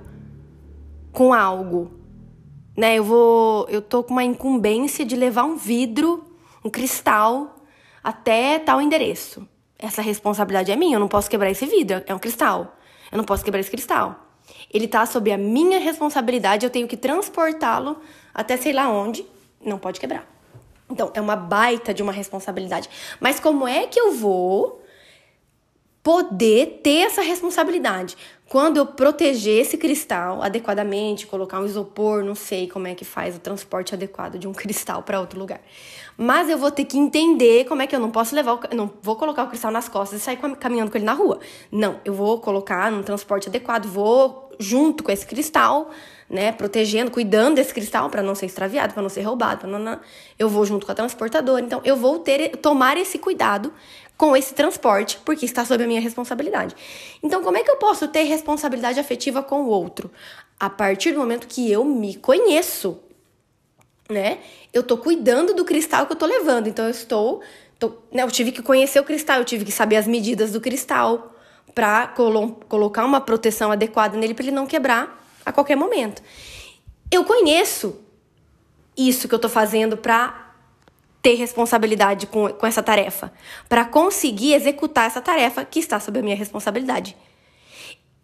com 1.11 1.35
algo, 1.35 1.91
né? 2.75 2.95
Eu 2.95 3.03
vou, 3.03 3.67
eu 3.69 3.79
tô 3.79 4.03
com 4.03 4.13
uma 4.13 4.23
incumbência 4.23 5.05
de 5.05 5.15
levar 5.15 5.43
um 5.43 5.55
vidro, 5.55 6.25
um 6.65 6.69
cristal 6.71 7.57
até 8.03 8.57
tal 8.57 8.81
endereço. 8.81 9.47
Essa 9.83 10.01
responsabilidade 10.01 10.71
é 10.71 10.77
minha, 10.77 10.95
eu 10.95 10.99
não 10.99 11.09
posso 11.09 11.29
quebrar 11.29 11.51
esse 11.51 11.65
vidro, 11.65 12.01
é 12.07 12.15
um 12.15 12.17
cristal. 12.17 12.77
Eu 13.11 13.17
não 13.17 13.25
posso 13.25 13.43
quebrar 13.43 13.59
esse 13.59 13.69
cristal. 13.69 14.29
Ele 14.73 14.87
tá 14.87 15.05
sob 15.05 15.29
a 15.29 15.37
minha 15.37 15.77
responsabilidade, 15.77 16.65
eu 16.65 16.69
tenho 16.69 16.87
que 16.87 16.95
transportá-lo 16.95 17.97
até 18.33 18.55
sei 18.55 18.71
lá 18.71 18.87
onde, 18.87 19.25
não 19.61 19.77
pode 19.77 19.99
quebrar. 19.99 20.25
Então, 20.89 21.11
é 21.13 21.19
uma 21.19 21.35
baita 21.35 21.93
de 21.93 22.01
uma 22.01 22.13
responsabilidade. 22.13 22.89
Mas 23.19 23.41
como 23.41 23.67
é 23.67 23.85
que 23.85 23.99
eu 23.99 24.13
vou 24.13 24.81
poder 26.01 26.79
ter 26.81 27.07
essa 27.07 27.21
responsabilidade? 27.21 28.15
Quando 28.53 28.77
eu 28.77 28.85
proteger 28.85 29.61
esse 29.61 29.79
cristal 29.79 30.43
adequadamente, 30.43 31.25
colocar 31.25 31.59
um 31.59 31.65
isopor, 31.65 32.23
não 32.23 32.35
sei 32.35 32.67
como 32.67 32.85
é 32.85 32.93
que 32.93 33.03
faz 33.03 33.35
o 33.35 33.39
transporte 33.39 33.95
adequado 33.95 34.37
de 34.37 34.47
um 34.47 34.53
cristal 34.53 35.01
para 35.01 35.19
outro 35.19 35.39
lugar. 35.39 35.59
Mas 36.15 36.47
eu 36.47 36.55
vou 36.59 36.69
ter 36.69 36.85
que 36.85 36.95
entender 36.95 37.65
como 37.65 37.81
é 37.81 37.87
que 37.87 37.95
eu 37.95 37.99
não 37.99 38.11
posso 38.11 38.35
levar, 38.35 38.53
o, 38.53 38.59
não 38.75 38.93
vou 39.01 39.15
colocar 39.15 39.45
o 39.45 39.47
cristal 39.47 39.71
nas 39.71 39.89
costas 39.89 40.21
e 40.21 40.23
sair 40.23 40.37
caminhando 40.59 40.91
com 40.91 40.97
ele 40.99 41.03
na 41.03 41.13
rua. 41.13 41.39
Não, 41.71 41.99
eu 42.05 42.13
vou 42.13 42.39
colocar 42.41 42.91
num 42.91 43.01
transporte 43.01 43.49
adequado, 43.49 43.87
vou 43.87 44.51
junto 44.59 45.03
com 45.03 45.11
esse 45.11 45.25
cristal 45.25 45.89
né, 46.29 46.51
protegendo, 46.51 47.11
cuidando 47.11 47.55
desse 47.55 47.73
cristal 47.73 48.09
para 48.09 48.23
não 48.23 48.33
ser 48.33 48.47
extraviado, 48.47 48.93
para 48.93 49.03
não 49.03 49.09
ser 49.09 49.21
roubado, 49.21 49.61
pra 49.61 49.69
não, 49.69 49.99
eu 50.37 50.49
vou 50.49 50.65
junto 50.65 50.85
com 50.85 50.91
a 50.91 50.95
transportadora. 50.95 51.63
Então, 51.63 51.81
eu 51.83 51.95
vou 51.95 52.19
ter 52.19 52.57
tomar 52.57 52.97
esse 52.97 53.19
cuidado 53.19 53.71
com 54.17 54.35
esse 54.35 54.53
transporte, 54.53 55.19
porque 55.25 55.45
está 55.45 55.65
sob 55.65 55.83
a 55.83 55.87
minha 55.87 56.01
responsabilidade. 56.01 56.75
Então, 57.21 57.43
como 57.43 57.57
é 57.57 57.63
que 57.63 57.71
eu 57.71 57.77
posso 57.77 58.07
ter 58.07 58.23
responsabilidade 58.23 58.99
afetiva 58.99 59.41
com 59.41 59.63
o 59.63 59.67
outro? 59.67 60.11
A 60.59 60.69
partir 60.69 61.11
do 61.11 61.19
momento 61.19 61.47
que 61.47 61.71
eu 61.71 61.83
me 61.83 62.15
conheço, 62.15 62.99
né? 64.09 64.39
Eu 64.71 64.83
tô 64.83 64.97
cuidando 64.97 65.53
do 65.53 65.65
cristal 65.65 66.05
que 66.05 66.13
eu 66.13 66.17
tô 66.17 66.25
levando. 66.25 66.67
Então, 66.67 66.85
eu 66.85 66.91
estou, 66.91 67.41
tô, 67.79 67.93
né, 68.11 68.23
eu 68.23 68.31
tive 68.31 68.51
que 68.51 68.61
conhecer 68.61 68.99
o 68.99 69.03
cristal, 69.03 69.39
eu 69.39 69.45
tive 69.45 69.65
que 69.65 69.71
saber 69.71 69.97
as 69.97 70.07
medidas 70.07 70.51
do 70.51 70.61
cristal 70.61 71.35
para 71.73 72.07
colo 72.07 72.59
colocar 72.69 73.03
uma 73.03 73.19
proteção 73.19 73.71
adequada 73.71 74.17
nele 74.17 74.33
para 74.33 74.45
ele 74.45 74.55
não 74.55 74.67
quebrar 74.67 75.25
a 75.45 75.51
qualquer 75.51 75.75
momento. 75.75 76.21
Eu 77.11 77.25
conheço 77.25 77.99
isso 78.95 79.27
que 79.27 79.35
eu 79.35 79.39
tô 79.39 79.49
fazendo 79.49 79.97
para 79.97 80.42
ter 81.23 81.35
responsabilidade 81.35 82.27
com, 82.27 82.49
com 82.49 82.67
essa 82.67 82.83
tarefa, 82.83 83.31
para 83.69 83.85
conseguir 83.85 84.53
executar 84.53 85.07
essa 85.07 85.21
tarefa 85.21 85.63
que 85.63 85.79
está 85.79 85.97
sob 85.97 86.19
a 86.19 86.21
minha 86.21 86.35
responsabilidade. 86.35 87.15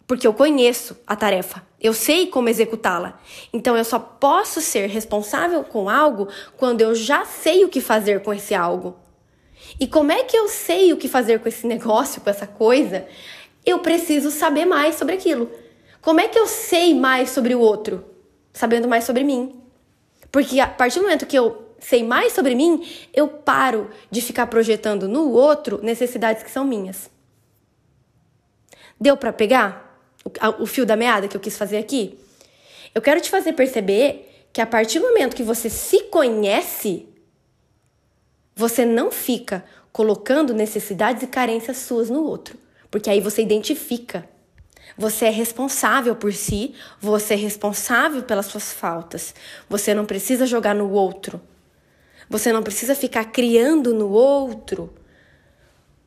Porque 0.05 0.27
eu 0.27 0.33
conheço 0.33 0.97
a 1.07 1.15
tarefa, 1.15 1.65
eu 1.79 1.93
sei 1.93 2.27
como 2.27 2.49
executá-la. 2.49 3.17
Então 3.53 3.77
eu 3.77 3.85
só 3.85 3.99
posso 3.99 4.59
ser 4.59 4.89
responsável 4.89 5.63
com 5.63 5.89
algo 5.89 6.27
quando 6.57 6.81
eu 6.81 6.93
já 6.93 7.23
sei 7.23 7.63
o 7.63 7.69
que 7.69 7.79
fazer 7.79 8.21
com 8.21 8.33
esse 8.33 8.53
algo. 8.53 8.97
E 9.79 9.87
como 9.87 10.11
é 10.11 10.23
que 10.23 10.35
eu 10.35 10.49
sei 10.49 10.91
o 10.91 10.97
que 10.97 11.07
fazer 11.07 11.39
com 11.39 11.47
esse 11.47 11.65
negócio, 11.67 12.21
com 12.21 12.29
essa 12.29 12.45
coisa? 12.45 13.07
Eu 13.65 13.79
preciso 13.79 14.29
saber 14.29 14.65
mais 14.65 14.95
sobre 14.95 15.15
aquilo. 15.15 15.49
Como 16.01 16.19
é 16.19 16.27
que 16.27 16.37
eu 16.37 16.47
sei 16.47 16.93
mais 16.93 17.29
sobre 17.29 17.55
o 17.55 17.61
outro? 17.61 18.03
Sabendo 18.51 18.89
mais 18.89 19.05
sobre 19.05 19.23
mim. 19.23 19.61
Porque 20.29 20.59
a 20.59 20.67
partir 20.67 20.99
do 20.99 21.03
momento 21.03 21.25
que 21.25 21.37
eu 21.37 21.68
sei 21.79 22.03
mais 22.03 22.33
sobre 22.33 22.55
mim, 22.55 22.87
eu 23.13 23.27
paro 23.27 23.89
de 24.09 24.21
ficar 24.21 24.47
projetando 24.47 25.07
no 25.07 25.31
outro 25.31 25.79
necessidades 25.83 26.43
que 26.43 26.51
são 26.51 26.65
minhas. 26.65 27.09
Deu 28.99 29.15
para 29.15 29.31
pegar 29.31 30.01
o, 30.23 30.63
o 30.63 30.65
fio 30.65 30.85
da 30.85 30.95
meada 30.95 31.27
que 31.27 31.35
eu 31.35 31.41
quis 31.41 31.57
fazer 31.57 31.77
aqui? 31.77 32.19
Eu 32.93 33.01
quero 33.01 33.21
te 33.21 33.29
fazer 33.29 33.53
perceber 33.53 34.47
que 34.51 34.61
a 34.61 34.65
partir 34.65 34.99
do 34.99 35.07
momento 35.07 35.35
que 35.35 35.43
você 35.43 35.69
se 35.69 36.03
conhece, 36.03 37.07
você 38.55 38.85
não 38.85 39.11
fica 39.11 39.63
colocando 39.91 40.53
necessidades 40.53 41.23
e 41.23 41.27
carências 41.27 41.77
suas 41.77 42.09
no 42.09 42.23
outro, 42.23 42.57
porque 42.89 43.09
aí 43.09 43.21
você 43.21 43.41
identifica 43.41 44.27
você 44.99 45.27
é 45.27 45.29
responsável 45.29 46.13
por 46.13 46.33
si, 46.33 46.75
você 46.99 47.33
é 47.33 47.37
responsável 47.37 48.21
pelas 48.21 48.47
suas 48.47 48.73
faltas. 48.73 49.33
Você 49.69 49.93
não 49.93 50.05
precisa 50.05 50.45
jogar 50.45 50.75
no 50.75 50.91
outro. 50.91 51.41
Você 52.29 52.53
não 52.53 52.61
precisa 52.61 52.93
ficar 52.93 53.25
criando 53.25 53.93
no 53.93 54.09
outro 54.09 54.93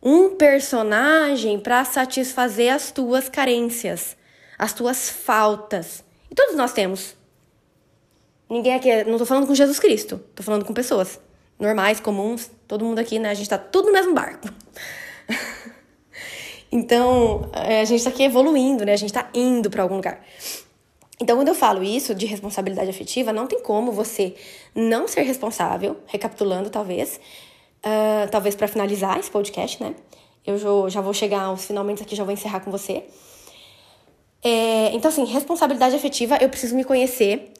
um 0.02 0.36
personagem 0.36 1.58
para 1.58 1.84
satisfazer 1.84 2.72
as 2.72 2.90
tuas 2.90 3.28
carências, 3.28 4.16
as 4.58 4.72
tuas 4.72 5.08
faltas. 5.08 6.04
E 6.30 6.34
todos 6.34 6.54
nós 6.54 6.72
temos. 6.72 7.16
Ninguém 8.48 8.74
aqui, 8.74 9.04
não 9.04 9.18
tô 9.18 9.24
falando 9.24 9.46
com 9.46 9.54
Jesus 9.54 9.78
Cristo, 9.78 10.18
tô 10.34 10.42
falando 10.42 10.64
com 10.64 10.74
pessoas 10.74 11.18
normais, 11.58 12.00
comuns, 12.00 12.50
todo 12.68 12.84
mundo 12.84 12.98
aqui, 12.98 13.18
né? 13.18 13.30
A 13.30 13.34
gente 13.34 13.48
tá 13.48 13.58
tudo 13.58 13.86
no 13.86 13.92
mesmo 13.92 14.12
barco. 14.12 14.48
então, 16.70 17.50
é, 17.52 17.80
a 17.80 17.84
gente 17.84 18.04
tá 18.04 18.10
aqui 18.10 18.24
evoluindo, 18.24 18.84
né? 18.84 18.92
A 18.92 18.96
gente 18.96 19.12
tá 19.12 19.28
indo 19.32 19.70
para 19.70 19.82
algum 19.82 19.96
lugar. 19.96 20.20
Então, 21.22 21.36
quando 21.36 21.46
eu 21.46 21.54
falo 21.54 21.84
isso 21.84 22.16
de 22.16 22.26
responsabilidade 22.26 22.90
afetiva, 22.90 23.32
não 23.32 23.46
tem 23.46 23.60
como 23.60 23.92
você 23.92 24.34
não 24.74 25.06
ser 25.06 25.22
responsável, 25.22 25.96
recapitulando 26.06 26.68
talvez, 26.68 27.20
uh, 27.78 28.28
talvez 28.28 28.56
para 28.56 28.66
finalizar 28.66 29.20
esse 29.20 29.30
podcast, 29.30 29.80
né? 29.80 29.94
Eu 30.44 30.58
já 30.90 31.00
vou 31.00 31.14
chegar 31.14 31.42
aos 31.42 31.64
finalmente 31.64 32.02
aqui, 32.02 32.16
já 32.16 32.24
vou 32.24 32.32
encerrar 32.32 32.58
com 32.58 32.72
você. 32.72 33.04
É, 34.42 34.92
então, 34.92 35.08
assim, 35.08 35.24
responsabilidade 35.24 35.94
afetiva, 35.94 36.38
eu 36.40 36.48
preciso 36.48 36.74
me 36.74 36.82
conhecer 36.82 37.52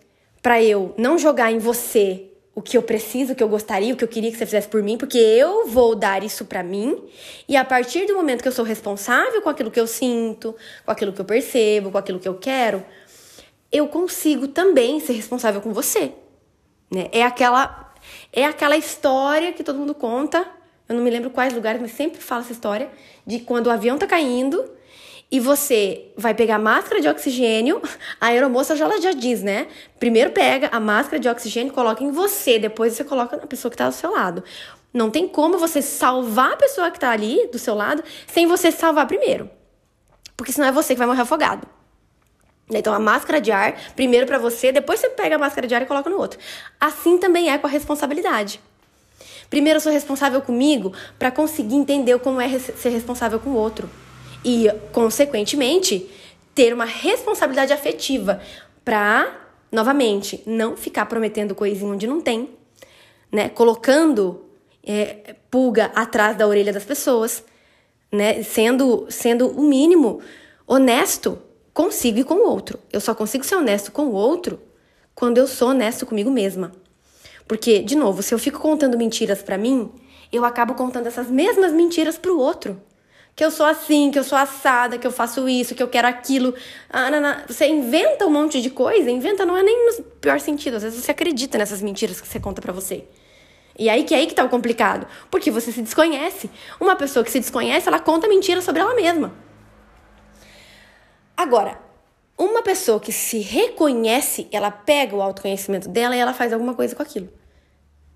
para 0.43 0.61
eu 0.61 0.93
não 0.99 1.17
jogar 1.17 1.53
em 1.53 1.59
você 1.59 2.33
o 2.55 2.61
que 2.61 2.77
eu 2.77 2.83
preciso, 2.83 3.33
o 3.33 3.37
que 3.37 3.43
eu 3.43 3.49
gostaria, 3.49 3.95
o 3.95 3.97
que 3.97 4.03
eu 4.03 4.09
queria 4.09 4.31
que 4.31 4.37
você 4.37 4.45
fizesse 4.45 4.69
por 4.69 4.83
mim, 4.83 4.99
porque 4.99 5.17
eu 5.17 5.69
vou 5.69 5.95
dar 5.95 6.23
isso 6.25 6.45
para 6.45 6.65
mim. 6.65 7.01
E 7.49 7.57
a 7.57 7.65
partir 7.65 8.07
do 8.07 8.15
momento 8.15 8.43
que 8.43 8.49
eu 8.49 8.53
sou 8.53 8.65
responsável 8.65 9.41
com 9.41 9.49
aquilo 9.49 9.71
que 9.71 9.81
eu 9.81 9.87
sinto, 9.87 10.55
com 10.85 10.91
aquilo 10.91 11.13
que 11.13 11.21
eu 11.21 11.25
percebo, 11.25 11.93
com 11.93 11.99
aquilo 11.99 12.19
que 12.19 12.29
eu 12.29 12.35
quero, 12.35 12.85
eu 13.73 13.89
consigo 13.89 14.47
também 14.47 15.01
ser 15.01 15.15
responsável 15.15 15.61
com 15.61 15.73
você. 15.73 16.13
Né? 16.91 17.09
É 17.11 17.23
aquela 17.23 17.93
é 18.33 18.45
aquela 18.45 18.77
história 18.77 19.53
que 19.53 19.65
todo 19.65 19.79
mundo 19.79 19.95
conta. 19.95 20.47
Eu 20.89 20.97
não 20.97 21.03
me 21.03 21.11
lembro 21.11 21.31
quais 21.31 21.55
lugares, 21.55 21.81
mas 21.81 21.93
sempre 21.93 22.21
falo 22.21 22.43
essa 22.43 22.53
história 22.53 22.91
de 23.27 23.41
quando 23.41 23.69
o 23.69 23.71
avião 23.71 23.97
tá 23.97 24.07
caindo 24.07 24.71
e 25.31 25.41
você 25.41 26.13
vai 26.15 26.35
pegar 26.35 26.57
a 26.57 26.59
máscara 26.59 27.01
de 27.01 27.09
oxigênio, 27.09 27.81
a 28.21 28.27
aeromoça 28.27 28.77
já, 28.77 28.87
já 29.01 29.13
diz, 29.13 29.43
né? 29.43 29.67
Primeiro 29.99 30.31
pega 30.33 30.69
a 30.71 30.79
máscara 30.79 31.19
de 31.19 31.27
oxigênio, 31.27 31.73
coloca 31.73 32.05
em 32.05 32.11
você, 32.11 32.59
depois 32.59 32.93
você 32.93 33.03
coloca 33.03 33.39
na 33.39 33.47
pessoa 33.47 33.71
que 33.71 33.77
tá 33.79 33.89
do 33.89 33.95
seu 33.95 34.11
lado. 34.11 34.45
Não 34.93 35.11
tem 35.11 35.27
como 35.27 35.57
você 35.57 35.81
salvar 35.81 36.53
a 36.53 36.57
pessoa 36.57 36.91
que 36.91 37.01
tá 37.01 37.11
ali 37.11 37.49
do 37.51 37.59
seu 37.59 37.75
lado 37.75 38.05
sem 38.27 38.47
você 38.47 38.71
salvar 38.71 39.07
primeiro. 39.07 39.49
Porque 40.37 40.53
senão 40.53 40.69
é 40.69 40.73
você 40.73 40.93
que 40.93 40.99
vai 40.99 41.07
morrer 41.07 41.23
afogado. 41.23 41.67
Então, 42.79 42.93
a 42.93 42.99
máscara 42.99 43.41
de 43.41 43.51
ar, 43.51 43.75
primeiro 43.95 44.27
para 44.27 44.39
você, 44.39 44.73
depois 44.73 45.01
você 45.01 45.09
pega 45.09 45.37
a 45.37 45.39
máscara 45.39 45.67
de 45.67 45.75
ar 45.75 45.83
e 45.83 45.87
coloca 45.87 46.09
no 46.09 46.19
outro. 46.19 46.39
Assim 46.81 47.19
também 47.19 47.51
é 47.51 47.59
com 47.59 47.67
a 47.67 47.71
responsabilidade. 47.71 48.61
Primeiro, 49.49 49.77
eu 49.77 49.81
sou 49.81 49.93
responsável 49.93 50.41
comigo 50.41 50.95
para 51.19 51.31
conseguir 51.31 51.75
entender 51.75 52.19
como 52.21 52.41
é 52.41 52.59
ser 52.59 52.89
responsável 52.89 53.39
com 53.39 53.51
o 53.51 53.55
outro. 53.55 53.89
E, 54.45 54.67
consequentemente, 54.93 56.11
ter 56.55 56.73
uma 56.73 56.87
responsabilidade 56.87 57.73
afetiva 57.73 58.41
para, 58.85 59.31
novamente, 59.71 60.43
não 60.47 60.77
ficar 60.77 61.07
prometendo 61.07 61.55
coisinha 61.55 61.93
onde 61.93 62.07
não 62.07 62.21
tem, 62.21 62.49
né? 63.31 63.49
Colocando 63.49 64.45
é, 64.83 65.37
pulga 65.51 65.93
atrás 65.95 66.37
da 66.37 66.47
orelha 66.47 66.73
das 66.73 66.85
pessoas, 66.85 67.45
né? 68.11 68.43
Sendo, 68.43 69.07
sendo 69.11 69.49
o 69.49 69.63
mínimo 69.63 70.21
honesto 70.67 71.39
consigo 71.73 72.19
e 72.19 72.25
com 72.25 72.35
o 72.35 72.49
outro. 72.49 72.79
Eu 72.93 73.01
só 73.01 73.15
consigo 73.15 73.45
ser 73.45 73.57
honesto 73.57 73.91
com 73.93 74.07
o 74.07 74.13
outro 74.13 74.61
quando 75.15 75.39
eu 75.39 75.47
sou 75.47 75.69
honesto 75.71 76.07
comigo 76.07 76.31
mesma. 76.31 76.73
Porque, 77.47 77.81
de 77.81 77.97
novo, 77.97 78.23
se 78.23 78.35
eu 78.35 78.39
fico 78.39 78.59
contando 78.59 78.97
mentiras 78.97 79.43
para 79.43 79.59
mim, 79.59 79.91
eu 80.33 80.45
acabo 80.45 80.75
contando 80.75 81.07
essas 81.07 81.29
mesmas 81.29 81.73
mentiras 81.73 82.17
pro 82.17 82.39
outro. 82.39 82.81
Que 83.35 83.45
eu 83.45 83.51
sou 83.51 83.65
assim, 83.65 84.11
que 84.11 84.19
eu 84.19 84.25
sou 84.25 84.37
assada, 84.37 84.99
que 84.99 85.07
eu 85.07 85.11
faço 85.11 85.49
isso, 85.49 85.75
que 85.75 85.83
eu 85.83 85.89
quero 85.89 86.07
aquilo. 86.07 86.55
Ah, 86.89 87.11
não, 87.11 87.21
não. 87.21 87.35
Você 87.47 87.67
inventa 87.67 88.27
um 88.27 88.31
monte 88.31 88.61
de 88.61 88.69
coisa, 88.69 89.11
inventa 89.11 89.47
não 89.47 89.57
é 89.57 89.63
nem 89.63 89.87
no 89.87 90.03
pior 90.21 90.39
sentido. 90.39 90.77
Às 90.77 90.83
vezes 90.83 91.03
você 91.03 91.11
acredita 91.11 91.57
nessas 91.57 91.81
mentiras 91.81 92.21
que 92.21 92.29
você 92.29 92.39
conta 92.39 92.61
para 92.61 92.73
você. 92.73 93.05
E 93.79 93.89
aí 93.89 94.05
que 94.05 94.15
é 94.15 94.19
aí 94.19 94.27
que 94.27 94.35
tá 94.35 94.45
o 94.45 94.51
complicado. 94.51 95.07
Porque 95.31 95.51
você 95.51 95.73
se 95.73 95.81
desconhece. 95.81 96.51
Uma 96.79 96.95
pessoa 96.95 97.25
que 97.25 97.31
se 97.31 97.41
desconhece, 97.41 97.89
ela 97.89 97.99
conta 97.99 98.29
mentiras 98.29 98.65
sobre 98.65 98.83
ela 98.83 98.95
mesma. 98.95 99.33
Agora, 101.43 101.77
uma 102.39 102.63
pessoa 102.63 103.01
que 103.01 103.11
se 103.11 103.41
reconhece, 103.41 104.47
ela 104.53 104.71
pega 104.71 105.17
o 105.17 105.21
autoconhecimento 105.21 105.89
dela 105.89 106.15
e 106.15 106.21
ela 106.21 106.33
faz 106.33 106.53
alguma 106.53 106.73
coisa 106.73 106.95
com 106.95 107.03
aquilo. 107.03 107.29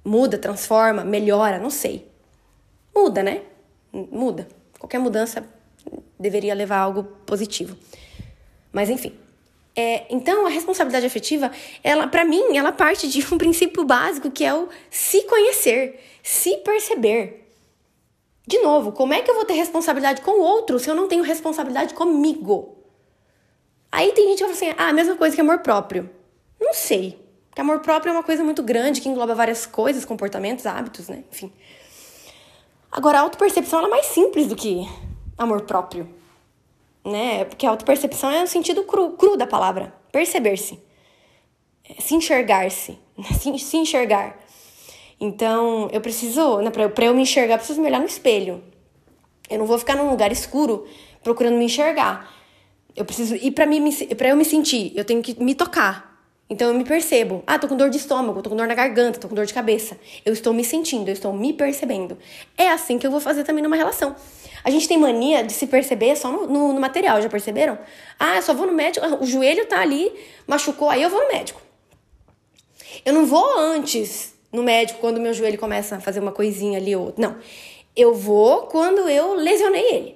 Muda, 0.04 0.38
transforma, 0.38 1.04
melhora, 1.04 1.58
não 1.58 1.68
sei. 1.68 2.08
Muda, 2.94 3.24
né? 3.24 3.42
Muda. 3.92 4.46
Qualquer 4.78 5.00
mudança 5.00 5.44
deveria 6.16 6.54
levar 6.54 6.76
a 6.76 6.82
algo 6.82 7.02
positivo. 7.26 7.76
Mas 8.72 8.88
enfim. 8.88 9.12
É, 9.74 10.06
então, 10.08 10.46
a 10.46 10.48
responsabilidade 10.48 11.06
afetiva, 11.06 11.50
ela, 11.82 12.06
para 12.06 12.24
mim, 12.24 12.56
ela 12.56 12.70
parte 12.70 13.08
de 13.08 13.26
um 13.34 13.36
princípio 13.36 13.84
básico 13.84 14.30
que 14.30 14.44
é 14.44 14.54
o 14.54 14.68
se 14.88 15.22
conhecer, 15.22 16.00
se 16.22 16.58
perceber. 16.58 17.50
De 18.46 18.60
novo, 18.60 18.92
como 18.92 19.14
é 19.14 19.20
que 19.20 19.28
eu 19.28 19.34
vou 19.34 19.44
ter 19.44 19.54
responsabilidade 19.54 20.22
com 20.22 20.30
o 20.30 20.42
outro 20.42 20.78
se 20.78 20.88
eu 20.88 20.94
não 20.94 21.08
tenho 21.08 21.24
responsabilidade 21.24 21.92
comigo? 21.92 22.75
Aí 23.90 24.12
tem 24.12 24.28
gente 24.28 24.38
que 24.38 24.44
fala 24.44 24.52
assim, 24.54 24.74
ah, 24.76 24.88
a 24.88 24.92
mesma 24.92 25.16
coisa 25.16 25.34
que 25.34 25.40
amor 25.40 25.60
próprio. 25.60 26.10
Não 26.60 26.74
sei. 26.74 27.18
Porque 27.48 27.60
amor 27.60 27.80
próprio 27.80 28.10
é 28.10 28.12
uma 28.12 28.22
coisa 28.22 28.44
muito 28.44 28.62
grande 28.62 29.00
que 29.00 29.08
engloba 29.08 29.34
várias 29.34 29.64
coisas, 29.64 30.04
comportamentos, 30.04 30.66
hábitos, 30.66 31.08
né? 31.08 31.24
Enfim. 31.32 31.52
Agora, 32.90 33.18
a 33.18 33.22
autopercepção 33.22 33.84
é 33.84 33.88
mais 33.88 34.06
simples 34.06 34.46
do 34.46 34.56
que 34.56 34.86
amor 35.38 35.62
próprio. 35.62 36.08
Né? 37.04 37.44
Porque 37.44 37.66
a 37.66 37.70
autopercepção 37.70 38.30
é 38.30 38.42
o 38.42 38.46
sentido 38.46 38.84
cru, 38.84 39.12
cru 39.12 39.36
da 39.36 39.46
palavra. 39.46 39.94
Perceber-se. 40.12 40.78
É 41.88 42.00
se 42.00 42.14
enxergar-se. 42.14 42.98
Se, 43.40 43.58
se 43.58 43.76
enxergar. 43.78 44.38
Então, 45.18 45.88
eu 45.90 46.00
preciso, 46.02 46.58
né, 46.60 46.70
pra, 46.70 46.88
pra 46.90 47.06
eu 47.06 47.14
me 47.14 47.22
enxergar, 47.22 47.54
eu 47.54 47.58
preciso 47.58 47.80
me 47.80 47.86
olhar 47.86 48.00
no 48.00 48.04
espelho. 48.04 48.62
Eu 49.48 49.58
não 49.58 49.64
vou 49.64 49.78
ficar 49.78 49.96
num 49.96 50.10
lugar 50.10 50.30
escuro 50.30 50.86
procurando 51.22 51.56
me 51.56 51.64
enxergar. 51.64 52.30
Eu 52.96 53.04
preciso. 53.04 53.36
E 53.36 53.50
pra, 53.50 53.66
mim, 53.66 53.92
pra 54.16 54.28
eu 54.28 54.36
me 54.36 54.44
sentir, 54.44 54.92
eu 54.96 55.04
tenho 55.04 55.22
que 55.22 55.40
me 55.42 55.54
tocar. 55.54 56.16
Então 56.48 56.68
eu 56.68 56.74
me 56.74 56.84
percebo. 56.84 57.42
Ah, 57.46 57.58
tô 57.58 57.66
com 57.66 57.76
dor 57.76 57.90
de 57.90 57.96
estômago, 57.96 58.40
tô 58.40 58.48
com 58.48 58.56
dor 58.56 58.68
na 58.68 58.74
garganta, 58.74 59.18
tô 59.18 59.28
com 59.28 59.34
dor 59.34 59.46
de 59.46 59.52
cabeça. 59.52 59.98
Eu 60.24 60.32
estou 60.32 60.54
me 60.54 60.64
sentindo, 60.64 61.08
eu 61.08 61.12
estou 61.12 61.32
me 61.32 61.52
percebendo. 61.52 62.16
É 62.56 62.70
assim 62.70 62.98
que 62.98 63.06
eu 63.06 63.10
vou 63.10 63.20
fazer 63.20 63.42
também 63.42 63.62
numa 63.62 63.74
relação. 63.74 64.14
A 64.62 64.70
gente 64.70 64.86
tem 64.86 64.96
mania 64.96 65.42
de 65.42 65.52
se 65.52 65.66
perceber 65.66 66.16
só 66.16 66.30
no, 66.30 66.46
no, 66.46 66.72
no 66.72 66.80
material, 66.80 67.20
já 67.20 67.28
perceberam? 67.28 67.78
Ah, 68.18 68.36
eu 68.36 68.42
só 68.42 68.54
vou 68.54 68.66
no 68.66 68.72
médico, 68.72 69.04
o 69.20 69.26
joelho 69.26 69.66
tá 69.66 69.80
ali, 69.80 70.12
machucou, 70.46 70.88
aí 70.88 71.02
eu 71.02 71.10
vou 71.10 71.20
no 71.20 71.28
médico. 71.28 71.60
Eu 73.04 73.12
não 73.12 73.26
vou 73.26 73.58
antes 73.58 74.34
no 74.52 74.62
médico 74.62 75.00
quando 75.00 75.20
meu 75.20 75.34
joelho 75.34 75.58
começa 75.58 75.96
a 75.96 76.00
fazer 76.00 76.20
uma 76.20 76.32
coisinha 76.32 76.78
ali 76.78 76.94
ou 76.94 77.12
Não. 77.16 77.36
Eu 77.94 78.14
vou 78.14 78.62
quando 78.62 79.08
eu 79.08 79.34
lesionei 79.34 79.88
ele. 79.90 80.15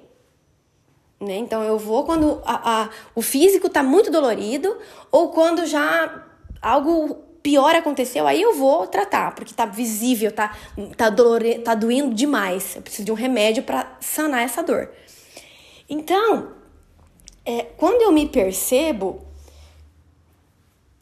Né? 1.21 1.37
Então 1.37 1.61
eu 1.61 1.77
vou 1.77 2.03
quando 2.03 2.41
a, 2.43 2.81
a, 2.81 2.89
o 3.13 3.21
físico 3.21 3.67
está 3.67 3.83
muito 3.83 4.09
dolorido 4.09 4.75
ou 5.11 5.29
quando 5.29 5.67
já 5.67 6.25
algo 6.59 7.15
pior 7.43 7.75
aconteceu, 7.75 8.25
aí 8.25 8.41
eu 8.41 8.55
vou 8.55 8.87
tratar, 8.87 9.35
porque 9.35 9.53
tá 9.53 9.65
visível, 9.65 10.31
tá, 10.31 10.55
tá, 10.97 11.11
dolore, 11.11 11.59
tá 11.59 11.75
doendo 11.75 12.15
demais. 12.15 12.75
Eu 12.75 12.81
preciso 12.81 13.05
de 13.05 13.11
um 13.11 13.15
remédio 13.15 13.61
para 13.61 13.97
sanar 13.99 14.41
essa 14.41 14.63
dor. 14.63 14.91
Então, 15.87 16.53
é, 17.45 17.63
quando 17.77 18.01
eu 18.01 18.11
me 18.11 18.27
percebo 18.27 19.21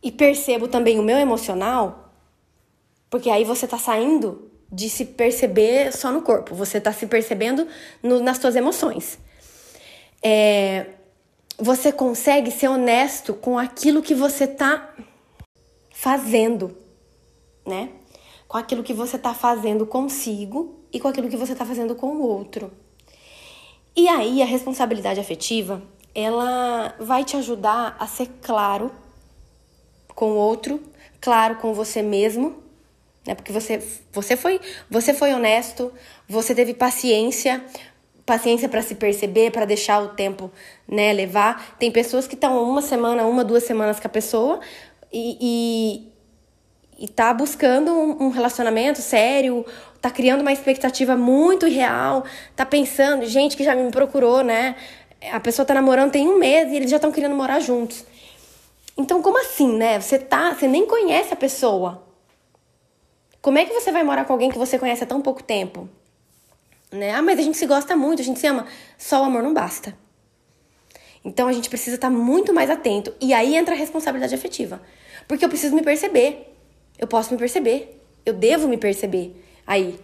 e 0.04 0.12
percebo 0.12 0.68
também 0.68 1.00
o 1.00 1.04
meu 1.04 1.18
emocional, 1.18 2.12
porque 3.10 3.30
aí 3.30 3.46
você 3.46 3.66
tá 3.66 3.78
saindo 3.78 4.52
de 4.70 4.90
se 4.90 5.06
perceber 5.06 5.94
só 5.94 6.12
no 6.12 6.22
corpo, 6.22 6.54
você 6.54 6.80
tá 6.80 6.92
se 6.92 7.08
percebendo 7.08 7.66
no, 8.04 8.22
nas 8.22 8.38
suas 8.38 8.58
emoções 8.58 9.18
é, 10.22 10.88
você 11.58 11.92
consegue 11.92 12.52
ser 12.52 12.68
honesto 12.68 13.34
com 13.34 13.58
aquilo 13.58 14.02
que 14.02 14.16
você 14.16 14.46
está 14.46 14.94
fazendo, 15.92 16.76
né? 17.66 17.90
Com 18.48 18.58
aquilo 18.58 18.84
que 18.84 18.94
você 18.94 19.18
está 19.18 19.34
fazendo 19.34 19.86
consigo 19.86 20.80
e 20.92 21.00
com 21.00 21.08
aquilo 21.08 21.30
que 21.30 21.38
você 21.38 21.54
está 21.54 21.66
fazendo 21.66 21.96
com 21.96 22.08
o 22.08 22.22
outro. 22.22 22.72
E 23.96 24.08
aí 24.08 24.42
a 24.42 24.46
responsabilidade 24.46 25.20
afetiva, 25.20 25.82
ela 26.16 26.96
vai 27.00 27.24
te 27.26 27.36
ajudar 27.36 27.96
a 28.00 28.08
ser 28.08 28.30
claro 28.42 28.92
com 30.16 30.32
o 30.32 30.36
outro, 30.36 30.82
claro 31.20 31.58
com 31.58 31.74
você 31.74 32.02
mesmo, 32.02 32.64
né? 33.28 33.36
Porque 33.36 33.52
você, 33.52 33.86
você 34.12 34.38
foi, 34.38 34.60
você 34.90 35.14
foi 35.14 35.34
honesto, 35.34 35.92
você 36.28 36.56
teve 36.56 36.74
paciência, 36.74 37.64
paciência 38.30 38.70
para 38.70 38.84
se 38.84 38.94
perceber, 38.94 39.50
para 39.50 39.66
deixar 39.66 40.00
o 40.04 40.10
tempo, 40.10 40.52
né, 40.88 41.12
levar. 41.12 41.76
Tem 41.80 41.92
pessoas 41.92 42.28
que 42.28 42.36
estão 42.36 42.64
uma 42.64 42.80
semana, 42.80 43.26
uma, 43.26 43.44
duas 43.44 43.64
semanas 43.64 44.00
com 44.00 44.06
a 44.06 44.10
pessoa 44.10 44.60
e, 45.12 46.06
e, 47.00 47.06
e 47.06 47.08
tá 47.08 47.34
buscando 47.34 47.92
um, 47.92 48.26
um 48.26 48.30
relacionamento 48.30 49.02
sério, 49.02 49.66
tá 50.00 50.12
criando 50.12 50.42
uma 50.42 50.54
expectativa 50.54 51.18
muito 51.18 51.68
irreal, 51.68 52.24
tá 52.56 52.68
pensando, 52.68 53.26
gente 53.26 53.58
que 53.58 53.64
já 53.64 53.74
me 53.74 53.90
procurou, 53.90 54.44
né? 54.44 54.76
A 55.32 55.40
pessoa 55.40 55.66
tá 55.66 55.74
namorando 55.74 56.12
tem 56.12 56.30
um 56.30 56.38
mês 56.38 56.72
e 56.72 56.76
eles 56.76 56.92
já 56.92 56.98
estão 56.98 57.12
querendo 57.12 57.34
morar 57.34 57.60
juntos. 57.60 58.06
Então, 58.96 59.24
como 59.24 59.42
assim, 59.42 59.76
né? 59.76 60.00
Você 60.00 60.20
tá, 60.20 60.54
você 60.54 60.68
nem 60.68 60.86
conhece 60.86 61.34
a 61.34 61.36
pessoa. 61.36 62.04
Como 63.42 63.58
é 63.58 63.66
que 63.66 63.74
você 63.74 63.92
vai 63.92 64.04
morar 64.04 64.26
com 64.26 64.34
alguém 64.34 64.52
que 64.52 64.58
você 64.58 64.78
conhece 64.78 65.04
há 65.04 65.08
tão 65.08 65.20
pouco 65.20 65.42
tempo? 65.42 65.90
Né? 66.92 67.12
Ah, 67.12 67.22
mas 67.22 67.38
a 67.38 67.42
gente 67.42 67.58
se 67.58 67.66
gosta 67.66 67.96
muito, 67.96 68.22
a 68.22 68.26
gente 68.26 68.40
se 68.40 68.48
ama. 68.48 68.66
Só 68.98 69.22
o 69.22 69.26
amor 69.26 69.44
não 69.44 69.54
basta. 69.54 69.96
Então 71.24 71.48
a 71.48 71.54
gente 71.54 71.70
precisa 71.70 71.96
estar 71.96 72.10
muito 72.10 72.54
mais 72.54 72.70
atento. 72.70 73.14
E 73.22 73.34
aí 73.34 73.56
entra 73.56 73.76
a 73.76 73.78
responsabilidade 73.78 74.34
afetiva. 74.34 74.82
Porque 75.28 75.46
eu 75.46 75.50
preciso 75.50 75.76
me 75.76 75.84
perceber. 75.84 76.54
Eu 76.98 77.08
posso 77.08 77.32
me 77.32 77.38
perceber. 77.38 78.02
Eu 78.26 78.34
devo 78.34 78.68
me 78.68 78.78
perceber. 78.78 79.36
Aí. 79.66 80.00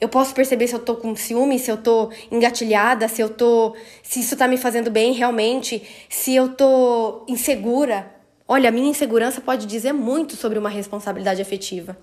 Eu 0.00 0.08
posso 0.08 0.32
perceber 0.32 0.68
se 0.68 0.74
eu 0.74 0.78
tô 0.78 0.94
com 0.94 1.14
ciúme, 1.16 1.58
se 1.58 1.68
eu 1.68 1.76
tô 1.76 2.10
engatilhada, 2.30 3.08
se 3.08 3.20
eu 3.20 3.28
tô. 3.28 3.74
se 4.02 4.20
isso 4.20 4.36
tá 4.36 4.46
me 4.46 4.56
fazendo 4.56 4.90
bem 4.92 5.12
realmente, 5.12 5.82
se 6.08 6.34
eu 6.34 6.54
tô 6.54 7.24
insegura. 7.26 8.08
Olha, 8.46 8.68
a 8.68 8.72
minha 8.72 8.88
insegurança 8.88 9.40
pode 9.40 9.66
dizer 9.66 9.92
muito 9.92 10.36
sobre 10.36 10.58
uma 10.58 10.68
responsabilidade 10.68 11.42
afetiva. 11.42 11.96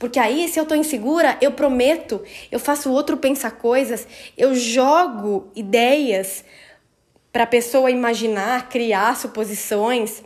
Porque 0.00 0.18
aí, 0.18 0.48
se 0.48 0.58
eu 0.58 0.64
tô 0.64 0.74
insegura, 0.74 1.36
eu 1.42 1.52
prometo, 1.52 2.22
eu 2.50 2.58
faço 2.58 2.88
o 2.88 2.92
outro 2.92 3.18
pensar 3.18 3.50
coisas, 3.50 4.08
eu 4.34 4.54
jogo 4.54 5.52
ideias 5.54 6.42
para 7.30 7.44
a 7.44 7.46
pessoa 7.46 7.90
imaginar, 7.90 8.70
criar 8.70 9.14
suposições, 9.14 10.22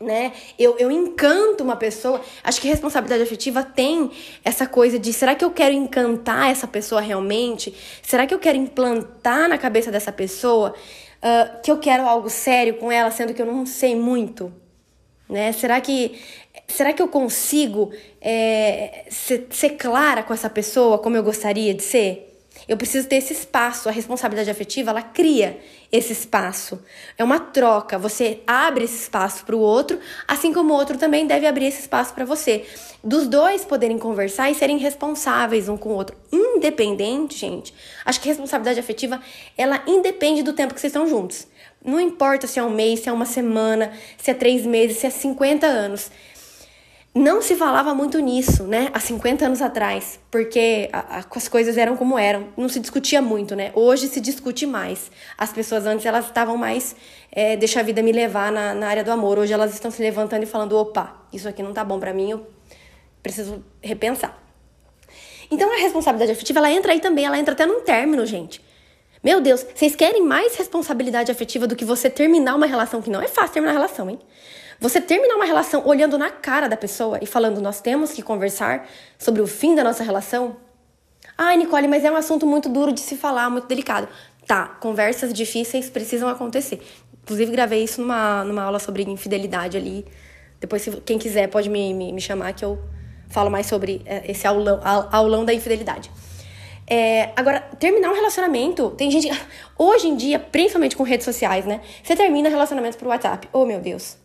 né? 0.00 0.32
Eu, 0.58 0.78
eu 0.78 0.90
encanto 0.90 1.62
uma 1.62 1.76
pessoa. 1.76 2.18
Acho 2.42 2.58
que 2.58 2.66
responsabilidade 2.66 3.22
afetiva 3.22 3.62
tem 3.62 4.10
essa 4.42 4.66
coisa 4.66 4.98
de 4.98 5.12
será 5.12 5.34
que 5.34 5.44
eu 5.44 5.50
quero 5.50 5.74
encantar 5.74 6.50
essa 6.50 6.66
pessoa 6.66 7.02
realmente? 7.02 7.74
Será 8.02 8.26
que 8.26 8.32
eu 8.32 8.38
quero 8.38 8.56
implantar 8.56 9.50
na 9.50 9.58
cabeça 9.58 9.90
dessa 9.90 10.12
pessoa 10.12 10.74
uh, 11.18 11.60
que 11.62 11.70
eu 11.70 11.76
quero 11.76 12.06
algo 12.08 12.30
sério 12.30 12.78
com 12.78 12.90
ela, 12.90 13.10
sendo 13.10 13.34
que 13.34 13.42
eu 13.42 13.46
não 13.46 13.66
sei 13.66 13.94
muito? 13.94 14.63
Né? 15.28 15.52
Será 15.52 15.80
que 15.80 16.20
será 16.68 16.92
que 16.92 17.02
eu 17.02 17.08
consigo 17.08 17.92
é, 18.20 19.06
ser, 19.10 19.46
ser 19.50 19.70
clara 19.70 20.22
com 20.22 20.32
essa 20.32 20.50
pessoa 20.50 20.98
como 20.98 21.16
eu 21.16 21.22
gostaria 21.22 21.74
de 21.74 21.82
ser? 21.82 22.30
Eu 22.68 22.76
preciso 22.76 23.08
ter 23.08 23.16
esse 23.16 23.32
espaço. 23.32 23.88
A 23.88 23.92
responsabilidade 23.92 24.50
afetiva, 24.50 24.90
ela 24.90 25.02
cria 25.02 25.58
esse 25.92 26.12
espaço. 26.12 26.82
É 27.18 27.24
uma 27.24 27.38
troca. 27.38 27.98
Você 27.98 28.40
abre 28.46 28.84
esse 28.84 28.96
espaço 28.96 29.44
para 29.44 29.56
o 29.56 29.60
outro, 29.60 29.98
assim 30.26 30.52
como 30.52 30.72
o 30.72 30.76
outro 30.76 30.96
também 30.96 31.26
deve 31.26 31.46
abrir 31.46 31.66
esse 31.66 31.80
espaço 31.80 32.14
para 32.14 32.24
você. 32.24 32.64
Dos 33.02 33.26
dois 33.26 33.64
poderem 33.64 33.98
conversar 33.98 34.50
e 34.50 34.54
serem 34.54 34.78
responsáveis 34.78 35.68
um 35.68 35.76
com 35.76 35.90
o 35.90 35.94
outro. 35.94 36.16
Independente, 36.32 37.36
gente. 37.36 37.74
Acho 38.04 38.20
que 38.20 38.28
responsabilidade 38.28 38.80
afetiva, 38.80 39.20
ela 39.58 39.82
independe 39.86 40.42
do 40.42 40.52
tempo 40.52 40.72
que 40.72 40.80
vocês 40.80 40.92
estão 40.92 41.06
juntos. 41.06 41.46
Não 41.84 42.00
importa 42.00 42.46
se 42.46 42.58
é 42.58 42.62
um 42.62 42.70
mês, 42.70 43.00
se 43.00 43.08
é 43.08 43.12
uma 43.12 43.26
semana, 43.26 43.92
se 44.16 44.30
é 44.30 44.34
três 44.34 44.64
meses, 44.64 44.96
se 44.96 45.06
é 45.06 45.10
50 45.10 45.66
anos 45.66 46.10
não 47.14 47.40
se 47.40 47.54
falava 47.54 47.94
muito 47.94 48.18
nisso, 48.18 48.64
né? 48.64 48.88
Há 48.92 48.98
50 48.98 49.46
anos 49.46 49.62
atrás, 49.62 50.18
porque 50.32 50.88
a, 50.92 51.18
a, 51.18 51.24
as 51.36 51.46
coisas 51.46 51.78
eram 51.78 51.96
como 51.96 52.18
eram, 52.18 52.48
não 52.56 52.68
se 52.68 52.80
discutia 52.80 53.22
muito, 53.22 53.54
né? 53.54 53.70
Hoje 53.72 54.08
se 54.08 54.20
discute 54.20 54.66
mais. 54.66 55.12
As 55.38 55.52
pessoas 55.52 55.86
antes 55.86 56.04
elas 56.04 56.26
estavam 56.26 56.56
mais, 56.56 56.96
é, 57.30 57.56
deixa 57.56 57.78
a 57.78 57.82
vida 57.84 58.02
me 58.02 58.10
levar 58.10 58.50
na, 58.50 58.74
na 58.74 58.88
área 58.88 59.04
do 59.04 59.12
amor. 59.12 59.38
Hoje 59.38 59.52
elas 59.52 59.72
estão 59.72 59.92
se 59.92 60.02
levantando 60.02 60.42
e 60.42 60.46
falando, 60.46 60.76
opa, 60.76 61.24
isso 61.32 61.48
aqui 61.48 61.62
não 61.62 61.72
tá 61.72 61.84
bom 61.84 62.00
para 62.00 62.12
mim, 62.12 62.32
eu 62.32 62.48
preciso 63.22 63.64
repensar. 63.80 64.36
Então 65.48 65.72
a 65.72 65.76
responsabilidade 65.76 66.32
afetiva, 66.32 66.58
ela 66.58 66.72
entra 66.72 66.90
aí 66.90 66.98
também, 66.98 67.26
ela 67.26 67.38
entra 67.38 67.54
até 67.54 67.64
num 67.64 67.80
término, 67.82 68.26
gente. 68.26 68.60
Meu 69.24 69.40
Deus, 69.40 69.64
vocês 69.74 69.96
querem 69.96 70.22
mais 70.22 70.54
responsabilidade 70.54 71.32
afetiva 71.32 71.66
do 71.66 71.74
que 71.74 71.82
você 71.82 72.10
terminar 72.10 72.54
uma 72.54 72.66
relação 72.66 73.00
que 73.00 73.08
não 73.08 73.22
é 73.22 73.26
fácil 73.26 73.54
terminar 73.54 73.72
a 73.72 73.76
relação, 73.76 74.10
hein? 74.10 74.18
Você 74.78 75.00
terminar 75.00 75.36
uma 75.36 75.46
relação 75.46 75.82
olhando 75.86 76.18
na 76.18 76.30
cara 76.30 76.68
da 76.68 76.76
pessoa 76.76 77.18
e 77.22 77.24
falando, 77.24 77.58
nós 77.58 77.80
temos 77.80 78.12
que 78.12 78.20
conversar 78.20 78.86
sobre 79.18 79.40
o 79.40 79.46
fim 79.46 79.74
da 79.74 79.82
nossa 79.82 80.04
relação? 80.04 80.56
Ai, 81.38 81.56
Nicole, 81.56 81.88
mas 81.88 82.04
é 82.04 82.10
um 82.10 82.16
assunto 82.16 82.46
muito 82.46 82.68
duro 82.68 82.92
de 82.92 83.00
se 83.00 83.16
falar, 83.16 83.48
muito 83.48 83.66
delicado. 83.66 84.06
Tá, 84.46 84.66
conversas 84.66 85.32
difíceis 85.32 85.88
precisam 85.88 86.28
acontecer. 86.28 86.82
Inclusive, 87.22 87.50
gravei 87.50 87.82
isso 87.82 88.02
numa, 88.02 88.44
numa 88.44 88.62
aula 88.62 88.78
sobre 88.78 89.04
infidelidade 89.04 89.78
ali. 89.78 90.04
Depois, 90.60 90.82
se, 90.82 90.90
quem 91.00 91.18
quiser, 91.18 91.48
pode 91.48 91.70
me, 91.70 91.94
me, 91.94 92.12
me 92.12 92.20
chamar 92.20 92.52
que 92.52 92.62
eu 92.62 92.78
falo 93.30 93.50
mais 93.50 93.64
sobre 93.64 94.02
é, 94.04 94.30
esse 94.30 94.46
aulão, 94.46 94.80
aulão 95.10 95.46
da 95.46 95.54
infidelidade. 95.54 96.10
É, 96.86 97.30
agora, 97.34 97.60
terminar 97.78 98.10
um 98.10 98.14
relacionamento, 98.14 98.90
tem 98.90 99.10
gente. 99.10 99.28
Hoje 99.78 100.08
em 100.08 100.16
dia, 100.16 100.38
principalmente 100.38 100.96
com 100.96 101.02
redes 101.02 101.24
sociais, 101.24 101.64
né? 101.64 101.80
Você 102.02 102.14
termina 102.14 102.48
relacionamentos 102.48 102.98
por 102.98 103.08
WhatsApp. 103.08 103.48
Oh, 103.52 103.64
meu 103.64 103.80
Deus. 103.80 104.16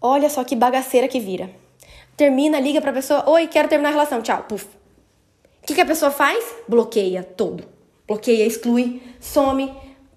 Olha 0.00 0.28
só 0.28 0.44
que 0.44 0.54
bagaceira 0.54 1.08
que 1.08 1.18
vira. 1.18 1.50
Termina, 2.16 2.58
liga 2.58 2.80
pra 2.80 2.92
pessoa, 2.92 3.28
oi, 3.30 3.46
quero 3.46 3.68
terminar 3.68 3.90
a 3.90 3.92
relação, 3.92 4.20
tchau, 4.22 4.44
puf. 4.48 4.66
O 5.62 5.66
que, 5.66 5.74
que 5.74 5.80
a 5.80 5.86
pessoa 5.86 6.10
faz? 6.10 6.44
Bloqueia 6.66 7.22
tudo. 7.22 7.64
Bloqueia, 8.06 8.44
exclui, 8.44 9.02
some, 9.20 9.72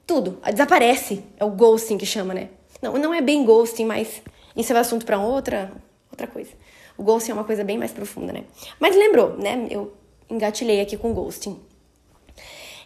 tudo. 0.08 0.40
Desaparece. 0.52 1.24
É 1.38 1.46
o 1.46 1.50
ghosting 1.50 1.98
que 1.98 2.06
chama, 2.06 2.34
né? 2.34 2.50
Não, 2.82 2.94
não 2.94 3.14
é 3.14 3.22
bem 3.22 3.44
ghosting, 3.44 3.86
mas 3.86 4.22
isso 4.56 4.74
é 4.74 4.80
assunto 4.80 5.06
para 5.06 5.20
outra, 5.20 5.72
outra 6.10 6.26
coisa. 6.26 6.52
O 6.98 7.04
ghosting 7.04 7.32
é 7.32 7.34
uma 7.34 7.44
coisa 7.44 7.64
bem 7.64 7.78
mais 7.78 7.92
profunda, 7.92 8.34
né? 8.34 8.46
Mas 8.80 8.96
lembrou, 8.96 9.38
né? 9.38 9.68
Eu 9.70 9.94
engatilhei 10.32 10.82
aqui 10.82 10.98
com 10.98 11.14
ghosting. 11.14 11.60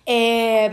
É, 0.05 0.71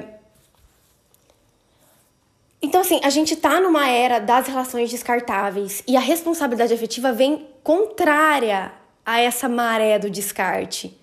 então, 2.62 2.80
assim, 2.80 3.00
a 3.02 3.10
gente 3.10 3.34
tá 3.34 3.60
numa 3.60 3.88
era 3.88 4.20
das 4.20 4.46
relações 4.46 4.88
descartáveis 4.88 5.82
e 5.86 5.96
a 5.96 6.00
responsabilidade 6.00 6.72
afetiva 6.72 7.12
vem 7.12 7.48
contrária 7.64 8.72
a 9.04 9.20
essa 9.20 9.48
maré 9.48 9.98
do 9.98 10.08
descarte. 10.08 10.96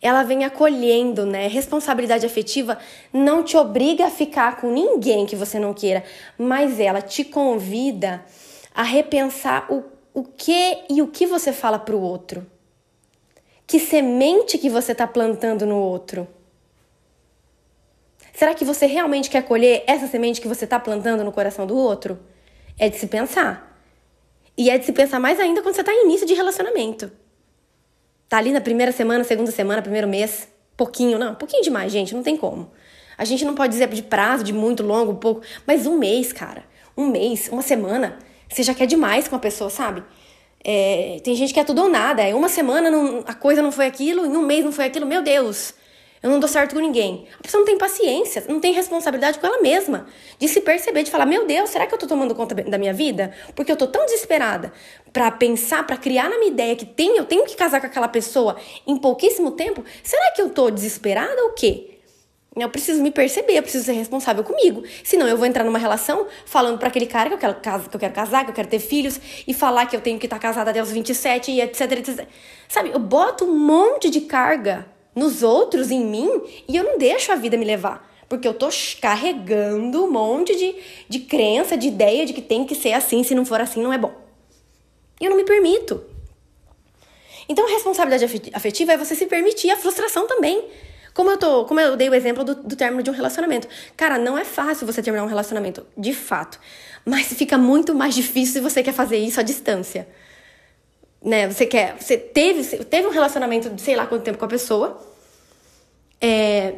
Ela 0.00 0.22
vem 0.22 0.44
acolhendo, 0.44 1.26
né? 1.26 1.46
Responsabilidade 1.46 2.24
afetiva 2.24 2.78
não 3.12 3.42
te 3.42 3.54
obriga 3.54 4.06
a 4.06 4.10
ficar 4.10 4.56
com 4.56 4.70
ninguém 4.70 5.26
que 5.26 5.36
você 5.36 5.58
não 5.58 5.74
queira, 5.74 6.02
mas 6.38 6.80
ela 6.80 7.02
te 7.02 7.22
convida 7.22 8.24
a 8.74 8.82
repensar 8.82 9.66
o, 9.70 9.84
o 10.14 10.24
que 10.24 10.84
e 10.88 11.02
o 11.02 11.08
que 11.08 11.26
você 11.26 11.52
fala 11.52 11.78
pro 11.78 12.00
outro. 12.00 12.46
Que 13.74 13.80
semente 13.80 14.56
que 14.56 14.70
você 14.70 14.94
tá 14.94 15.04
plantando 15.04 15.66
no 15.66 15.74
outro. 15.76 16.28
Será 18.32 18.54
que 18.54 18.64
você 18.64 18.86
realmente 18.86 19.28
quer 19.28 19.42
colher 19.42 19.82
essa 19.88 20.06
semente 20.06 20.40
que 20.40 20.46
você 20.46 20.62
está 20.62 20.78
plantando 20.78 21.24
no 21.24 21.32
coração 21.32 21.66
do 21.66 21.76
outro? 21.76 22.20
É 22.78 22.88
de 22.88 22.96
se 22.96 23.08
pensar. 23.08 23.76
E 24.56 24.70
é 24.70 24.78
de 24.78 24.86
se 24.86 24.92
pensar 24.92 25.18
mais 25.18 25.40
ainda 25.40 25.60
quando 25.60 25.74
você 25.74 25.80
está 25.80 25.92
em 25.92 26.04
início 26.04 26.24
de 26.24 26.34
relacionamento. 26.34 27.10
Tá 28.28 28.38
ali 28.38 28.52
na 28.52 28.60
primeira 28.60 28.92
semana, 28.92 29.24
segunda 29.24 29.50
semana, 29.50 29.82
primeiro 29.82 30.06
mês. 30.06 30.46
Pouquinho, 30.76 31.18
não, 31.18 31.34
pouquinho 31.34 31.64
demais, 31.64 31.90
gente, 31.90 32.14
não 32.14 32.22
tem 32.22 32.36
como. 32.36 32.70
A 33.18 33.24
gente 33.24 33.44
não 33.44 33.56
pode 33.56 33.72
dizer 33.72 33.88
de 33.88 34.04
prazo, 34.04 34.44
de 34.44 34.52
muito 34.52 34.84
longo, 34.84 35.16
pouco, 35.16 35.42
mas 35.66 35.84
um 35.84 35.98
mês, 35.98 36.32
cara. 36.32 36.62
Um 36.96 37.08
mês, 37.08 37.48
uma 37.50 37.62
semana, 37.62 38.20
você 38.48 38.62
já 38.62 38.72
quer 38.72 38.86
demais 38.86 39.26
com 39.26 39.34
a 39.34 39.40
pessoa, 39.40 39.68
sabe? 39.68 40.04
É, 40.64 41.20
tem 41.22 41.34
gente 41.34 41.52
que 41.52 41.60
é 41.60 41.64
tudo 41.64 41.82
ou 41.82 41.88
nada. 41.88 42.22
É 42.22 42.34
uma 42.34 42.48
semana 42.48 42.90
não, 42.90 43.22
a 43.26 43.34
coisa 43.34 43.60
não 43.60 43.70
foi 43.70 43.86
aquilo, 43.86 44.24
em 44.24 44.36
um 44.36 44.42
mês 44.42 44.64
não 44.64 44.72
foi 44.72 44.86
aquilo. 44.86 45.04
Meu 45.04 45.20
Deus, 45.20 45.74
eu 46.22 46.30
não 46.30 46.40
dou 46.40 46.48
certo 46.48 46.74
com 46.74 46.80
ninguém. 46.80 47.26
A 47.38 47.42
pessoa 47.42 47.60
não 47.60 47.66
tem 47.66 47.76
paciência, 47.76 48.44
não 48.48 48.58
tem 48.58 48.72
responsabilidade 48.72 49.38
com 49.38 49.46
ela 49.46 49.60
mesma. 49.60 50.06
De 50.38 50.48
se 50.48 50.62
perceber, 50.62 51.02
de 51.02 51.10
falar: 51.10 51.26
Meu 51.26 51.46
Deus, 51.46 51.68
será 51.68 51.86
que 51.86 51.94
eu 51.94 51.98
tô 51.98 52.06
tomando 52.06 52.34
conta 52.34 52.54
da 52.54 52.78
minha 52.78 52.94
vida? 52.94 53.30
Porque 53.54 53.70
eu 53.70 53.76
tô 53.76 53.86
tão 53.86 54.06
desesperada 54.06 54.72
para 55.12 55.30
pensar, 55.30 55.86
para 55.86 55.98
criar 55.98 56.30
na 56.30 56.38
minha 56.38 56.50
ideia 56.50 56.74
que 56.74 56.86
tem, 56.86 57.18
eu 57.18 57.26
tenho 57.26 57.44
que 57.44 57.54
casar 57.54 57.78
com 57.78 57.86
aquela 57.86 58.08
pessoa 58.08 58.56
em 58.86 58.96
pouquíssimo 58.96 59.50
tempo. 59.50 59.84
Será 60.02 60.30
que 60.30 60.40
eu 60.40 60.48
tô 60.48 60.70
desesperada 60.70 61.42
ou 61.42 61.50
o 61.50 61.52
quê? 61.52 61.93
Eu 62.56 62.68
preciso 62.68 63.02
me 63.02 63.10
perceber, 63.10 63.58
eu 63.58 63.62
preciso 63.62 63.84
ser 63.84 63.92
responsável 63.92 64.44
comigo. 64.44 64.84
Senão 65.02 65.26
eu 65.26 65.36
vou 65.36 65.44
entrar 65.44 65.64
numa 65.64 65.78
relação 65.78 66.26
falando 66.46 66.78
para 66.78 66.86
aquele 66.86 67.06
cara 67.06 67.28
que 67.28 67.34
eu, 67.34 67.38
quero, 67.38 67.88
que 67.88 67.96
eu 67.96 68.00
quero 68.00 68.14
casar, 68.14 68.44
que 68.44 68.50
eu 68.50 68.54
quero 68.54 68.68
ter 68.68 68.78
filhos, 68.78 69.20
e 69.46 69.52
falar 69.52 69.86
que 69.86 69.96
eu 69.96 70.00
tenho 70.00 70.18
que 70.18 70.26
estar 70.26 70.38
casada 70.38 70.70
até 70.70 70.80
os 70.80 70.92
27 70.92 71.50
e 71.50 71.60
etc, 71.60 71.92
etc. 71.92 72.28
Sabe, 72.68 72.90
eu 72.90 73.00
boto 73.00 73.44
um 73.44 73.58
monte 73.58 74.08
de 74.08 74.20
carga 74.20 74.86
nos 75.14 75.42
outros, 75.42 75.90
em 75.90 76.04
mim, 76.04 76.28
e 76.68 76.76
eu 76.76 76.84
não 76.84 76.98
deixo 76.98 77.32
a 77.32 77.34
vida 77.34 77.56
me 77.56 77.64
levar. 77.64 78.08
Porque 78.28 78.46
eu 78.46 78.54
tô 78.54 78.68
carregando 79.00 80.04
um 80.04 80.10
monte 80.10 80.54
de, 80.56 80.76
de 81.08 81.20
crença, 81.20 81.76
de 81.76 81.88
ideia 81.88 82.24
de 82.24 82.32
que 82.32 82.42
tem 82.42 82.64
que 82.64 82.74
ser 82.74 82.92
assim, 82.92 83.22
se 83.22 83.34
não 83.34 83.44
for 83.44 83.60
assim, 83.60 83.82
não 83.82 83.92
é 83.92 83.98
bom. 83.98 84.12
E 85.20 85.24
eu 85.24 85.30
não 85.30 85.36
me 85.36 85.44
permito. 85.44 86.04
Então, 87.48 87.68
responsabilidade 87.68 88.50
afetiva 88.52 88.92
é 88.92 88.96
você 88.96 89.14
se 89.14 89.26
permitir 89.26 89.70
a 89.70 89.76
frustração 89.76 90.26
também. 90.26 90.64
Como 91.14 91.30
eu, 91.30 91.38
tô, 91.38 91.64
como 91.64 91.78
eu 91.78 91.96
dei 91.96 92.08
o 92.08 92.14
exemplo 92.14 92.42
do, 92.42 92.56
do 92.56 92.74
término 92.74 93.02
de 93.02 93.08
um 93.08 93.14
relacionamento. 93.14 93.68
Cara, 93.96 94.18
não 94.18 94.36
é 94.36 94.44
fácil 94.44 94.84
você 94.86 95.00
terminar 95.00 95.24
um 95.24 95.28
relacionamento, 95.28 95.86
de 95.96 96.12
fato. 96.12 96.58
Mas 97.04 97.32
fica 97.32 97.56
muito 97.56 97.94
mais 97.94 98.14
difícil 98.14 98.54
se 98.54 98.60
você 98.60 98.82
quer 98.82 98.92
fazer 98.92 99.16
isso 99.18 99.38
à 99.38 99.42
distância. 99.42 100.08
né? 101.22 101.48
Você 101.48 101.66
quer, 101.66 101.96
você 101.98 102.18
teve, 102.18 102.84
teve 102.84 103.06
um 103.06 103.10
relacionamento 103.10 103.70
de 103.70 103.80
sei 103.80 103.94
lá 103.94 104.06
quanto 104.06 104.24
tempo 104.24 104.38
com 104.38 104.44
a 104.44 104.48
pessoa. 104.48 105.00
É, 106.20 106.74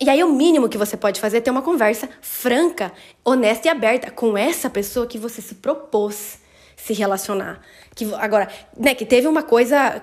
e 0.00 0.08
aí 0.08 0.22
o 0.22 0.32
mínimo 0.32 0.68
que 0.68 0.78
você 0.78 0.96
pode 0.96 1.20
fazer 1.20 1.38
é 1.38 1.40
ter 1.40 1.50
uma 1.50 1.62
conversa 1.62 2.08
franca, 2.20 2.92
honesta 3.24 3.68
e 3.68 3.70
aberta 3.70 4.10
com 4.10 4.36
essa 4.36 4.70
pessoa 4.70 5.06
que 5.06 5.18
você 5.18 5.40
se 5.40 5.56
propôs 5.56 6.38
se 6.76 6.92
relacionar. 6.92 7.60
Que 7.94 8.04
agora, 8.14 8.48
né, 8.76 8.94
que 8.94 9.04
teve 9.04 9.26
uma 9.26 9.42
coisa 9.42 10.00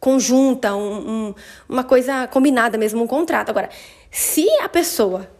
conjunta, 0.00 0.74
um, 0.74 1.10
um, 1.10 1.34
uma 1.68 1.84
coisa 1.84 2.26
combinada 2.28 2.78
mesmo, 2.78 3.02
um 3.02 3.06
contrato. 3.06 3.50
Agora, 3.50 3.68
se 4.10 4.46
a 4.60 4.68
pessoa, 4.68 5.30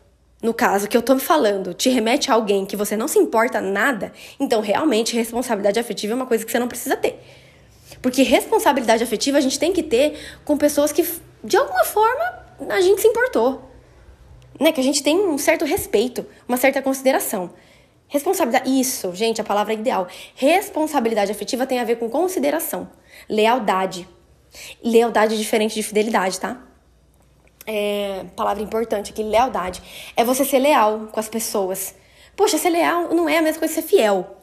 no 0.42 0.52
caso 0.52 0.88
que 0.88 0.96
eu 0.96 1.02
tô 1.02 1.18
falando, 1.18 1.74
te 1.74 1.88
remete 1.88 2.30
a 2.30 2.34
alguém 2.34 2.66
que 2.66 2.76
você 2.76 2.96
não 2.96 3.08
se 3.08 3.18
importa 3.18 3.60
nada, 3.60 4.12
então 4.38 4.60
realmente 4.60 5.14
responsabilidade 5.14 5.78
afetiva 5.78 6.12
é 6.12 6.16
uma 6.16 6.26
coisa 6.26 6.44
que 6.44 6.50
você 6.50 6.58
não 6.58 6.68
precisa 6.68 6.96
ter. 6.96 7.20
Porque 8.02 8.22
responsabilidade 8.22 9.02
afetiva 9.02 9.38
a 9.38 9.40
gente 9.40 9.58
tem 9.58 9.72
que 9.72 9.82
ter 9.82 10.18
com 10.44 10.56
pessoas 10.56 10.92
que, 10.92 11.06
de 11.42 11.56
alguma 11.56 11.84
forma, 11.84 12.46
a 12.68 12.80
gente 12.80 13.00
se 13.00 13.08
importou 13.08 13.68
né? 14.58 14.72
Que 14.72 14.80
a 14.80 14.84
gente 14.84 15.02
tem 15.02 15.18
um 15.18 15.38
certo 15.38 15.64
respeito, 15.64 16.26
uma 16.46 16.56
certa 16.56 16.82
consideração. 16.82 17.50
Responsabilidade. 18.08 18.70
Isso, 18.80 19.14
gente, 19.14 19.40
a 19.40 19.44
palavra 19.44 19.72
é 19.74 19.76
ideal. 19.76 20.08
Responsabilidade 20.34 21.30
afetiva 21.30 21.66
tem 21.66 21.78
a 21.78 21.84
ver 21.84 21.96
com 21.96 22.08
consideração, 22.08 22.90
lealdade. 23.28 24.08
Lealdade 24.82 25.34
é 25.34 25.36
diferente 25.36 25.74
de 25.74 25.82
fidelidade, 25.82 26.38
tá? 26.40 26.62
É, 27.66 28.24
palavra 28.34 28.62
importante 28.62 29.12
aqui, 29.12 29.22
lealdade. 29.22 29.82
É 30.16 30.24
você 30.24 30.44
ser 30.44 30.58
leal 30.58 31.08
com 31.12 31.20
as 31.20 31.28
pessoas. 31.28 31.94
Poxa, 32.36 32.56
ser 32.56 32.70
leal 32.70 33.14
não 33.14 33.28
é 33.28 33.38
a 33.38 33.42
mesma 33.42 33.58
coisa 33.58 33.74
que 33.74 33.80
ser 33.82 33.86
fiel. 33.86 34.36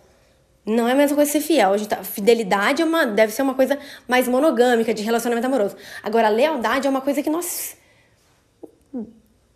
Não 0.66 0.88
é 0.88 0.92
a 0.92 0.96
mesma 0.96 1.16
coisa 1.16 1.32
que 1.32 1.40
ser 1.40 1.46
fiel. 1.46 1.74
A 1.74 1.78
gente 1.78 1.90
tá, 1.90 2.04
fidelidade 2.04 2.82
é 2.82 2.86
uma, 2.86 3.06
deve 3.06 3.32
ser 3.32 3.42
uma 3.42 3.54
coisa 3.54 3.80
mais 4.08 4.28
monogâmica, 4.28 4.94
de 4.94 5.02
relacionamento 5.02 5.48
amoroso. 5.48 5.76
Agora, 6.04 6.30
lealdade 6.30 6.88
é 6.88 6.90
uma 6.90 7.02
coisa 7.02 7.24
que 7.24 7.30
nós 7.30 7.78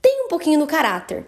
tem 0.02 0.26
um 0.26 0.28
pouquinho 0.28 0.60
no 0.60 0.66
caráter. 0.66 1.26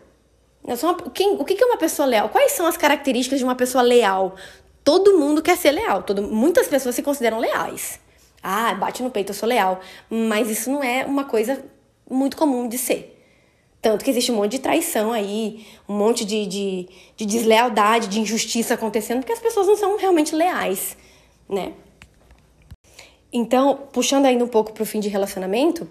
Uma, 0.64 0.96
quem, 1.12 1.34
o 1.34 1.44
que 1.44 1.62
é 1.62 1.66
uma 1.66 1.78
pessoa 1.78 2.08
leal? 2.08 2.30
Quais 2.30 2.54
são 2.54 2.66
as 2.66 2.78
características 2.78 3.40
de 3.40 3.46
uma 3.46 3.56
pessoa 3.56 3.82
leal? 3.82 4.36
Todo 4.84 5.18
mundo 5.18 5.42
quer 5.42 5.58
ser 5.58 5.72
leal. 5.72 6.04
Todo, 6.04 6.24
muitas 6.24 6.68
pessoas 6.68 6.96
se 6.96 7.04
consideram 7.04 7.40
leais. 7.40 8.00
Ah, 8.42 8.74
bate 8.74 9.04
no 9.04 9.12
peito, 9.12 9.32
eu 9.32 9.36
sou 9.36 9.48
leal. 9.48 9.80
Mas 10.10 10.50
isso 10.50 10.72
não 10.72 10.84
é 10.84 11.06
uma 11.06 11.26
coisa 11.26 11.64
muito 12.10 12.36
comum 12.36 12.68
de 12.68 12.78
ser. 12.78 13.18
Tanto 13.82 14.06
que 14.06 14.12
existe 14.12 14.32
um 14.32 14.36
monte 14.36 14.52
de 14.52 14.60
traição 14.60 15.12
aí, 15.12 15.66
um 15.90 15.98
monte 15.98 16.24
de, 16.24 16.46
de, 16.46 16.88
de 17.18 17.26
deslealdade, 17.26 18.08
de 18.08 18.20
injustiça 18.20 18.76
acontecendo, 18.76 19.20
porque 19.20 19.34
as 19.34 19.40
pessoas 19.40 19.66
não 19.66 19.76
são 19.76 19.98
realmente 19.98 20.36
leais, 20.36 20.96
né? 21.50 21.74
Então, 23.34 23.88
puxando 23.92 24.26
ainda 24.26 24.44
um 24.44 24.48
pouco 24.48 24.72
pro 24.72 24.86
fim 24.86 25.00
de 25.00 25.10
relacionamento, 25.10 25.90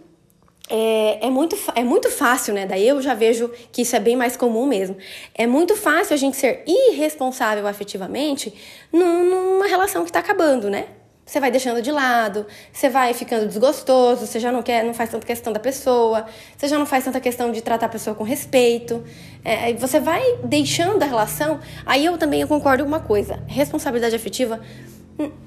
é, 0.69 1.27
é, 1.27 1.31
muito, 1.31 1.59
é 1.75 1.83
muito 1.83 2.09
fácil, 2.11 2.55
né? 2.55 2.65
Daí 2.65 2.87
eu 2.87 3.03
já 3.03 3.13
vejo 3.13 3.51
que 3.73 3.83
isso 3.83 3.97
é 3.97 4.01
bem 4.01 4.15
mais 4.15 4.37
comum 4.37 4.67
mesmo. 4.67 4.97
É 5.35 5.45
muito 5.45 5.75
fácil 5.75 6.15
a 6.15 6.17
gente 6.17 6.37
ser 6.37 6.63
irresponsável 6.67 7.67
afetivamente 7.67 8.55
numa 8.93 9.67
relação 9.67 10.05
que 10.05 10.13
tá 10.13 10.21
acabando, 10.21 10.71
né? 10.71 10.87
Você 11.31 11.39
vai 11.39 11.49
deixando 11.49 11.81
de 11.81 11.93
lado, 11.93 12.45
você 12.73 12.89
vai 12.89 13.15
ficando 13.15 13.47
desgostoso, 13.47 14.27
você 14.27 14.41
já 14.41 14.51
não 14.51 14.65
quer, 14.65 14.83
não 14.83 14.93
faz 14.93 15.11
tanta 15.11 15.25
questão 15.25 15.53
da 15.53 15.61
pessoa, 15.61 16.27
você 16.57 16.67
já 16.67 16.77
não 16.77 16.85
faz 16.85 17.05
tanta 17.05 17.21
questão 17.21 17.53
de 17.53 17.63
tratar 17.63 17.87
a 17.87 17.89
pessoa 17.89 18.17
com 18.17 18.25
respeito. 18.25 19.05
É, 19.45 19.73
você 19.75 20.01
vai 20.01 20.21
deixando 20.43 21.01
a 21.01 21.07
relação. 21.07 21.61
Aí 21.87 22.05
eu 22.05 22.19
também 22.19 22.41
eu 22.41 22.49
concordo 22.49 22.83
com 22.83 22.89
uma 22.89 22.99
coisa: 22.99 23.41
responsabilidade 23.47 24.17
afetiva 24.17 24.61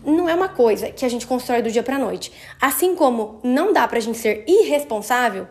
não 0.05 0.29
é 0.29 0.33
uma 0.33 0.47
coisa 0.47 0.89
que 0.89 1.03
a 1.03 1.09
gente 1.09 1.27
constrói 1.27 1.61
do 1.61 1.69
dia 1.69 1.83
para 1.83 1.99
noite. 1.99 2.31
Assim 2.61 2.95
como 2.95 3.41
não 3.43 3.73
dá 3.73 3.85
pra 3.85 3.99
gente 3.99 4.17
ser 4.17 4.45
irresponsável 4.47 5.49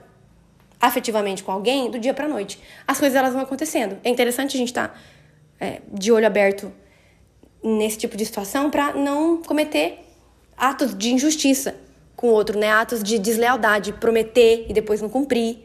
afetivamente 0.81 1.43
com 1.43 1.53
alguém 1.53 1.91
do 1.91 1.99
dia 1.99 2.15
para 2.15 2.27
noite. 2.27 2.59
As 2.89 2.99
coisas 2.99 3.15
elas 3.15 3.35
vão 3.35 3.43
acontecendo. 3.43 3.99
É 4.03 4.09
interessante 4.09 4.57
a 4.57 4.59
gente 4.59 4.69
estar 4.69 4.89
tá, 4.89 4.95
é, 5.61 5.83
de 5.93 6.11
olho 6.11 6.27
aberto 6.27 6.73
nesse 7.63 7.99
tipo 7.99 8.17
de 8.17 8.25
situação 8.25 8.71
para 8.71 8.95
não 8.95 9.43
cometer 9.43 10.02
atos 10.63 10.97
de 10.97 11.13
injustiça 11.13 11.75
com 12.15 12.29
o 12.29 12.31
outro, 12.31 12.57
né? 12.57 12.71
Atos 12.71 13.03
de 13.03 13.19
deslealdade, 13.19 13.93
prometer 13.95 14.67
e 14.69 14.73
depois 14.73 15.03
não 15.03 15.09
cumprir, 15.09 15.59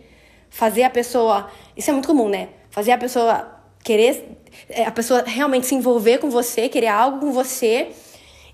fazer 0.50 0.82
a 0.82 0.90
pessoa, 0.90 1.52
isso 1.76 1.92
é 1.92 1.94
muito 1.94 2.08
comum, 2.08 2.28
né? 2.28 2.50
Fazer 2.72 2.92
a 2.92 2.98
pessoa 2.98 3.48
querer 3.84 4.40
é, 4.68 4.86
a 4.86 4.92
pessoa 4.92 5.22
realmente 5.24 5.68
se 5.68 5.76
envolver 5.76 6.18
com 6.18 6.32
você, 6.32 6.68
querer 6.68 6.88
algo 6.88 7.20
com 7.20 7.32
você 7.32 7.90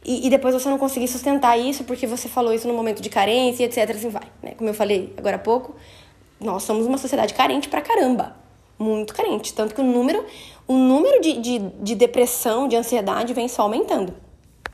e, 0.03 0.27
e, 0.27 0.29
depois 0.29 0.53
você 0.53 0.69
não 0.69 0.77
conseguir 0.77 1.07
sustentar 1.07 1.57
isso 1.57 1.85
porque 1.85 2.05
você 2.05 2.27
falou 2.27 2.53
isso 2.53 2.67
no 2.67 2.73
momento 2.73 3.01
de 3.01 3.09
carência, 3.09 3.63
etc. 3.63 3.89
Assim 3.91 4.09
vai, 4.09 4.27
né? 4.41 4.51
Como 4.57 4.69
eu 4.69 4.73
falei 4.73 5.13
agora 5.15 5.37
há 5.37 5.39
pouco, 5.39 5.73
nós 6.41 6.63
somos 6.63 6.85
uma 6.85 6.97
sociedade 6.97 7.33
carente 7.33 7.69
pra 7.69 7.81
caramba. 7.81 8.35
Muito 8.77 9.13
carente. 9.13 9.53
Tanto 9.53 9.73
que 9.73 9.79
o 9.79 9.83
número, 9.83 10.25
o 10.67 10.73
número 10.73 11.21
de, 11.21 11.39
de, 11.39 11.59
de 11.59 11.95
depressão, 11.95 12.67
de 12.67 12.75
ansiedade 12.75 13.33
vem 13.33 13.47
só 13.47 13.61
aumentando. 13.61 14.13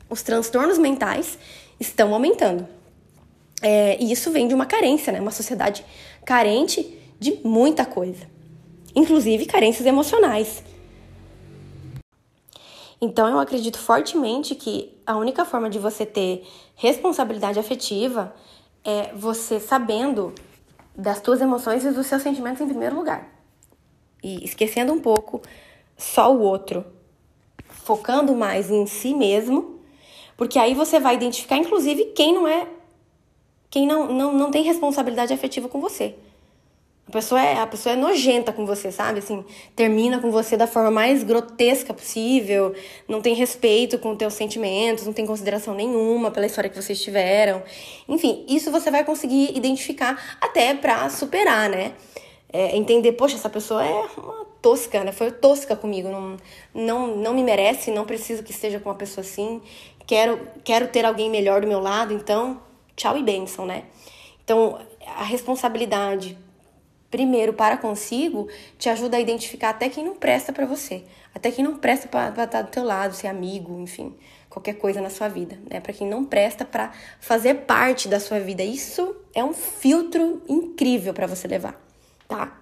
Os 0.09 0.23
transtornos 0.23 0.77
mentais 0.77 1.37
estão 1.79 2.13
aumentando. 2.13 2.67
É, 3.61 4.01
e 4.01 4.11
isso 4.11 4.31
vem 4.31 4.47
de 4.47 4.53
uma 4.53 4.65
carência, 4.65 5.13
né? 5.13 5.19
Uma 5.19 5.31
sociedade 5.31 5.85
carente 6.25 6.97
de 7.19 7.39
muita 7.43 7.85
coisa. 7.85 8.27
Inclusive 8.95 9.45
carências 9.45 9.85
emocionais. 9.85 10.63
Então 13.01 13.27
eu 13.27 13.39
acredito 13.39 13.77
fortemente 13.77 14.55
que 14.55 14.97
a 15.05 15.15
única 15.15 15.45
forma 15.45 15.69
de 15.69 15.79
você 15.79 16.05
ter 16.05 16.45
responsabilidade 16.75 17.59
afetiva 17.59 18.33
é 18.83 19.13
você 19.13 19.59
sabendo 19.59 20.33
das 20.95 21.21
suas 21.23 21.39
emoções 21.39 21.85
e 21.85 21.91
dos 21.91 22.07
seus 22.07 22.21
sentimentos 22.21 22.61
em 22.61 22.67
primeiro 22.67 22.95
lugar. 22.95 23.29
E 24.21 24.43
esquecendo 24.43 24.91
um 24.91 24.99
pouco 24.99 25.41
só 25.97 26.33
o 26.33 26.41
outro, 26.41 26.85
focando 27.69 28.35
mais 28.35 28.69
em 28.69 28.85
si 28.85 29.13
mesmo, 29.13 29.78
porque 30.39 30.57
aí 30.57 30.73
você 30.73 30.99
vai 30.99 31.15
identificar 31.15 31.57
inclusive 31.57 32.05
quem 32.15 32.33
não 32.33 32.47
é 32.47 32.65
quem 33.69 33.85
não, 33.85 34.11
não, 34.11 34.33
não 34.33 34.49
tem 34.49 34.63
responsabilidade 34.63 35.31
afetiva 35.33 35.69
com 35.69 35.79
você. 35.79 36.15
A 37.07 37.11
pessoa, 37.11 37.41
é, 37.41 37.59
a 37.59 37.67
pessoa 37.67 37.93
é 37.93 37.95
nojenta 37.95 38.53
com 38.53 38.65
você, 38.65 38.91
sabe? 38.91 39.19
Assim, 39.19 39.43
termina 39.75 40.19
com 40.19 40.31
você 40.31 40.55
da 40.55 40.65
forma 40.65 40.91
mais 40.91 41.23
grotesca 41.23 41.93
possível, 41.93 42.73
não 43.07 43.19
tem 43.19 43.33
respeito 43.33 43.97
com 43.99 44.11
os 44.11 44.17
teus 44.17 44.33
sentimentos, 44.33 45.05
não 45.05 45.13
tem 45.13 45.25
consideração 45.25 45.73
nenhuma 45.73 46.31
pela 46.31 46.45
história 46.45 46.69
que 46.69 46.79
vocês 46.79 47.01
tiveram. 47.01 47.61
Enfim, 48.07 48.45
isso 48.47 48.71
você 48.71 48.89
vai 48.89 49.03
conseguir 49.03 49.55
identificar 49.57 50.37
até 50.39 50.73
pra 50.73 51.09
superar, 51.09 51.69
né? 51.69 51.93
É, 52.51 52.75
entender, 52.75 53.11
poxa, 53.13 53.35
essa 53.35 53.49
pessoa 53.49 53.83
é 53.83 54.05
uma 54.17 54.45
tosca, 54.61 55.03
né? 55.03 55.11
Foi 55.11 55.31
tosca 55.31 55.75
comigo, 55.75 56.09
não, 56.09 56.37
não, 56.73 57.15
não 57.17 57.33
me 57.33 57.43
merece, 57.43 57.91
não 57.91 58.05
preciso 58.05 58.43
que 58.43 58.51
esteja 58.51 58.79
com 58.79 58.89
uma 58.89 58.95
pessoa 58.95 59.25
assim. 59.25 59.61
Quero, 60.09 60.39
quero 60.63 60.87
ter 60.87 61.05
alguém 61.05 61.29
melhor 61.29 61.61
do 61.61 61.67
meu 61.67 61.79
lado, 61.79 62.11
então, 62.11 62.59
tchau 62.95 63.15
e 63.15 63.21
bênção, 63.21 63.63
né? 63.63 63.83
Então, 64.43 64.79
a 65.05 65.23
responsabilidade 65.23 66.35
primeiro 67.11 67.53
para 67.53 67.77
consigo 67.77 68.47
te 68.79 68.89
ajuda 68.89 69.17
a 69.17 69.19
identificar 69.19 69.69
até 69.69 69.87
quem 69.87 70.03
não 70.03 70.15
presta 70.15 70.51
para 70.51 70.65
você, 70.65 71.03
até 71.31 71.51
quem 71.51 71.63
não 71.63 71.77
presta 71.77 72.07
para 72.07 72.43
estar 72.43 72.63
do 72.63 72.71
teu 72.71 72.83
lado, 72.83 73.13
ser 73.13 73.27
amigo, 73.27 73.79
enfim, 73.79 74.17
qualquer 74.49 74.79
coisa 74.79 74.99
na 74.99 75.11
sua 75.11 75.27
vida, 75.27 75.59
né? 75.69 75.79
Para 75.79 75.93
quem 75.93 76.07
não 76.07 76.25
presta 76.25 76.65
para 76.65 76.91
fazer 77.19 77.53
parte 77.67 78.07
da 78.07 78.19
sua 78.19 78.39
vida. 78.39 78.63
Isso 78.63 79.15
é 79.35 79.43
um 79.43 79.53
filtro 79.53 80.41
incrível 80.49 81.13
para 81.13 81.27
você 81.27 81.47
levar, 81.47 81.79
tá? 82.27 82.58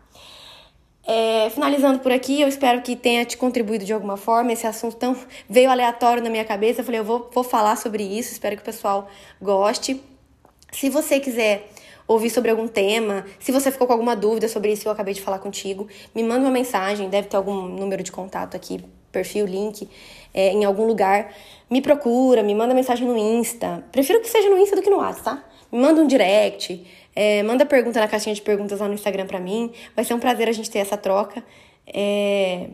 É, 1.10 1.50
finalizando 1.52 2.00
por 2.00 2.12
aqui, 2.12 2.42
eu 2.42 2.50
espero 2.50 2.82
que 2.82 2.94
tenha 2.94 3.24
te 3.24 3.38
contribuído 3.38 3.86
de 3.86 3.94
alguma 3.94 4.18
forma. 4.18 4.52
Esse 4.52 4.68
assunto 4.68 4.98
tão 4.98 5.16
veio 5.50 5.72
aleatório 5.72 6.22
na 6.22 6.30
minha 6.30 6.44
cabeça. 6.44 6.82
Eu 6.82 6.86
falei, 6.86 7.00
eu 7.00 7.06
vou, 7.06 7.30
vou 7.34 7.46
falar 7.46 7.78
sobre 7.78 8.04
isso. 8.04 8.34
Espero 8.34 8.58
que 8.58 8.62
o 8.62 8.66
pessoal 8.66 9.08
goste. 9.42 10.02
Se 10.70 10.90
você 10.90 11.18
quiser 11.18 11.70
ouvir 12.06 12.30
sobre 12.30 12.52
algum 12.52 12.68
tema, 12.68 13.26
se 13.40 13.54
você 13.54 13.72
ficou 13.72 13.88
com 13.88 13.94
alguma 13.94 14.18
dúvida 14.18 14.50
sobre 14.50 14.74
isso 14.74 14.82
que 14.82 14.88
eu 14.90 14.92
acabei 14.92 15.14
de 15.14 15.22
falar 15.22 15.40
contigo, 15.40 15.88
me 16.14 16.24
manda 16.24 16.42
uma 16.42 16.52
mensagem, 16.52 17.10
deve 17.10 17.30
ter 17.30 17.38
algum 17.38 17.54
número 17.54 18.04
de 18.04 18.12
contato 18.12 18.56
aqui, 18.56 18.84
perfil, 19.12 19.46
link, 19.46 19.90
é, 20.34 20.52
em 20.52 20.66
algum 20.66 20.86
lugar. 20.86 21.34
Me 21.70 21.82
procura, 21.82 22.44
me 22.44 22.54
manda 22.54 22.74
mensagem 22.74 23.08
no 23.08 23.18
Insta. 23.18 23.84
Prefiro 23.94 24.20
que 24.20 24.30
seja 24.30 24.50
no 24.50 24.58
Insta 24.58 24.76
do 24.76 24.82
que 24.82 24.90
no 24.90 24.98
WhatsApp, 24.98 25.24
tá? 25.24 25.44
Me 25.72 25.80
manda 25.80 26.02
um 26.02 26.08
direct, 26.08 26.86
é, 27.18 27.44
manda 27.44 27.66
pergunta 27.66 28.00
na 28.00 28.08
caixinha 28.08 28.36
de 28.36 28.42
perguntas 28.42 28.80
lá 28.80 28.88
no 28.88 28.94
Instagram 28.94 29.26
pra 29.26 29.40
mim. 29.40 29.72
Vai 29.96 30.06
ser 30.06 30.14
um 30.14 30.20
prazer 30.20 30.48
a 30.48 30.52
gente 30.52 30.70
ter 30.70 30.80
essa 30.80 30.96
troca. 30.96 31.44
É, 31.86 32.70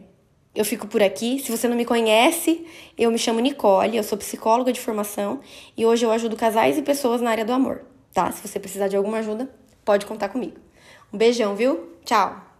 eu 0.54 0.66
fico 0.66 0.88
por 0.88 1.02
aqui. 1.02 1.40
Se 1.40 1.52
você 1.52 1.68
não 1.68 1.78
me 1.78 1.86
conhece, 1.86 2.66
eu 2.98 3.10
me 3.12 3.18
chamo 3.18 3.40
Nicole, 3.40 3.98
eu 3.98 4.04
sou 4.04 4.18
psicóloga 4.18 4.74
de 4.74 4.80
formação 4.80 5.40
e 5.78 5.86
hoje 5.86 6.06
eu 6.06 6.12
ajudo 6.12 6.36
casais 6.36 6.78
e 6.78 6.82
pessoas 6.82 7.22
na 7.22 7.32
área 7.32 7.46
do 7.46 7.54
amor 7.54 7.94
tá? 8.14 8.32
Se 8.32 8.48
você 8.48 8.60
precisar 8.60 8.88
de 8.88 8.96
alguma 8.96 9.18
ajuda, 9.18 9.50
pode 9.84 10.06
contar 10.06 10.30
comigo. 10.30 10.58
Um 11.12 11.18
beijão, 11.18 11.56
viu? 11.56 11.98
Tchau! 12.06 12.53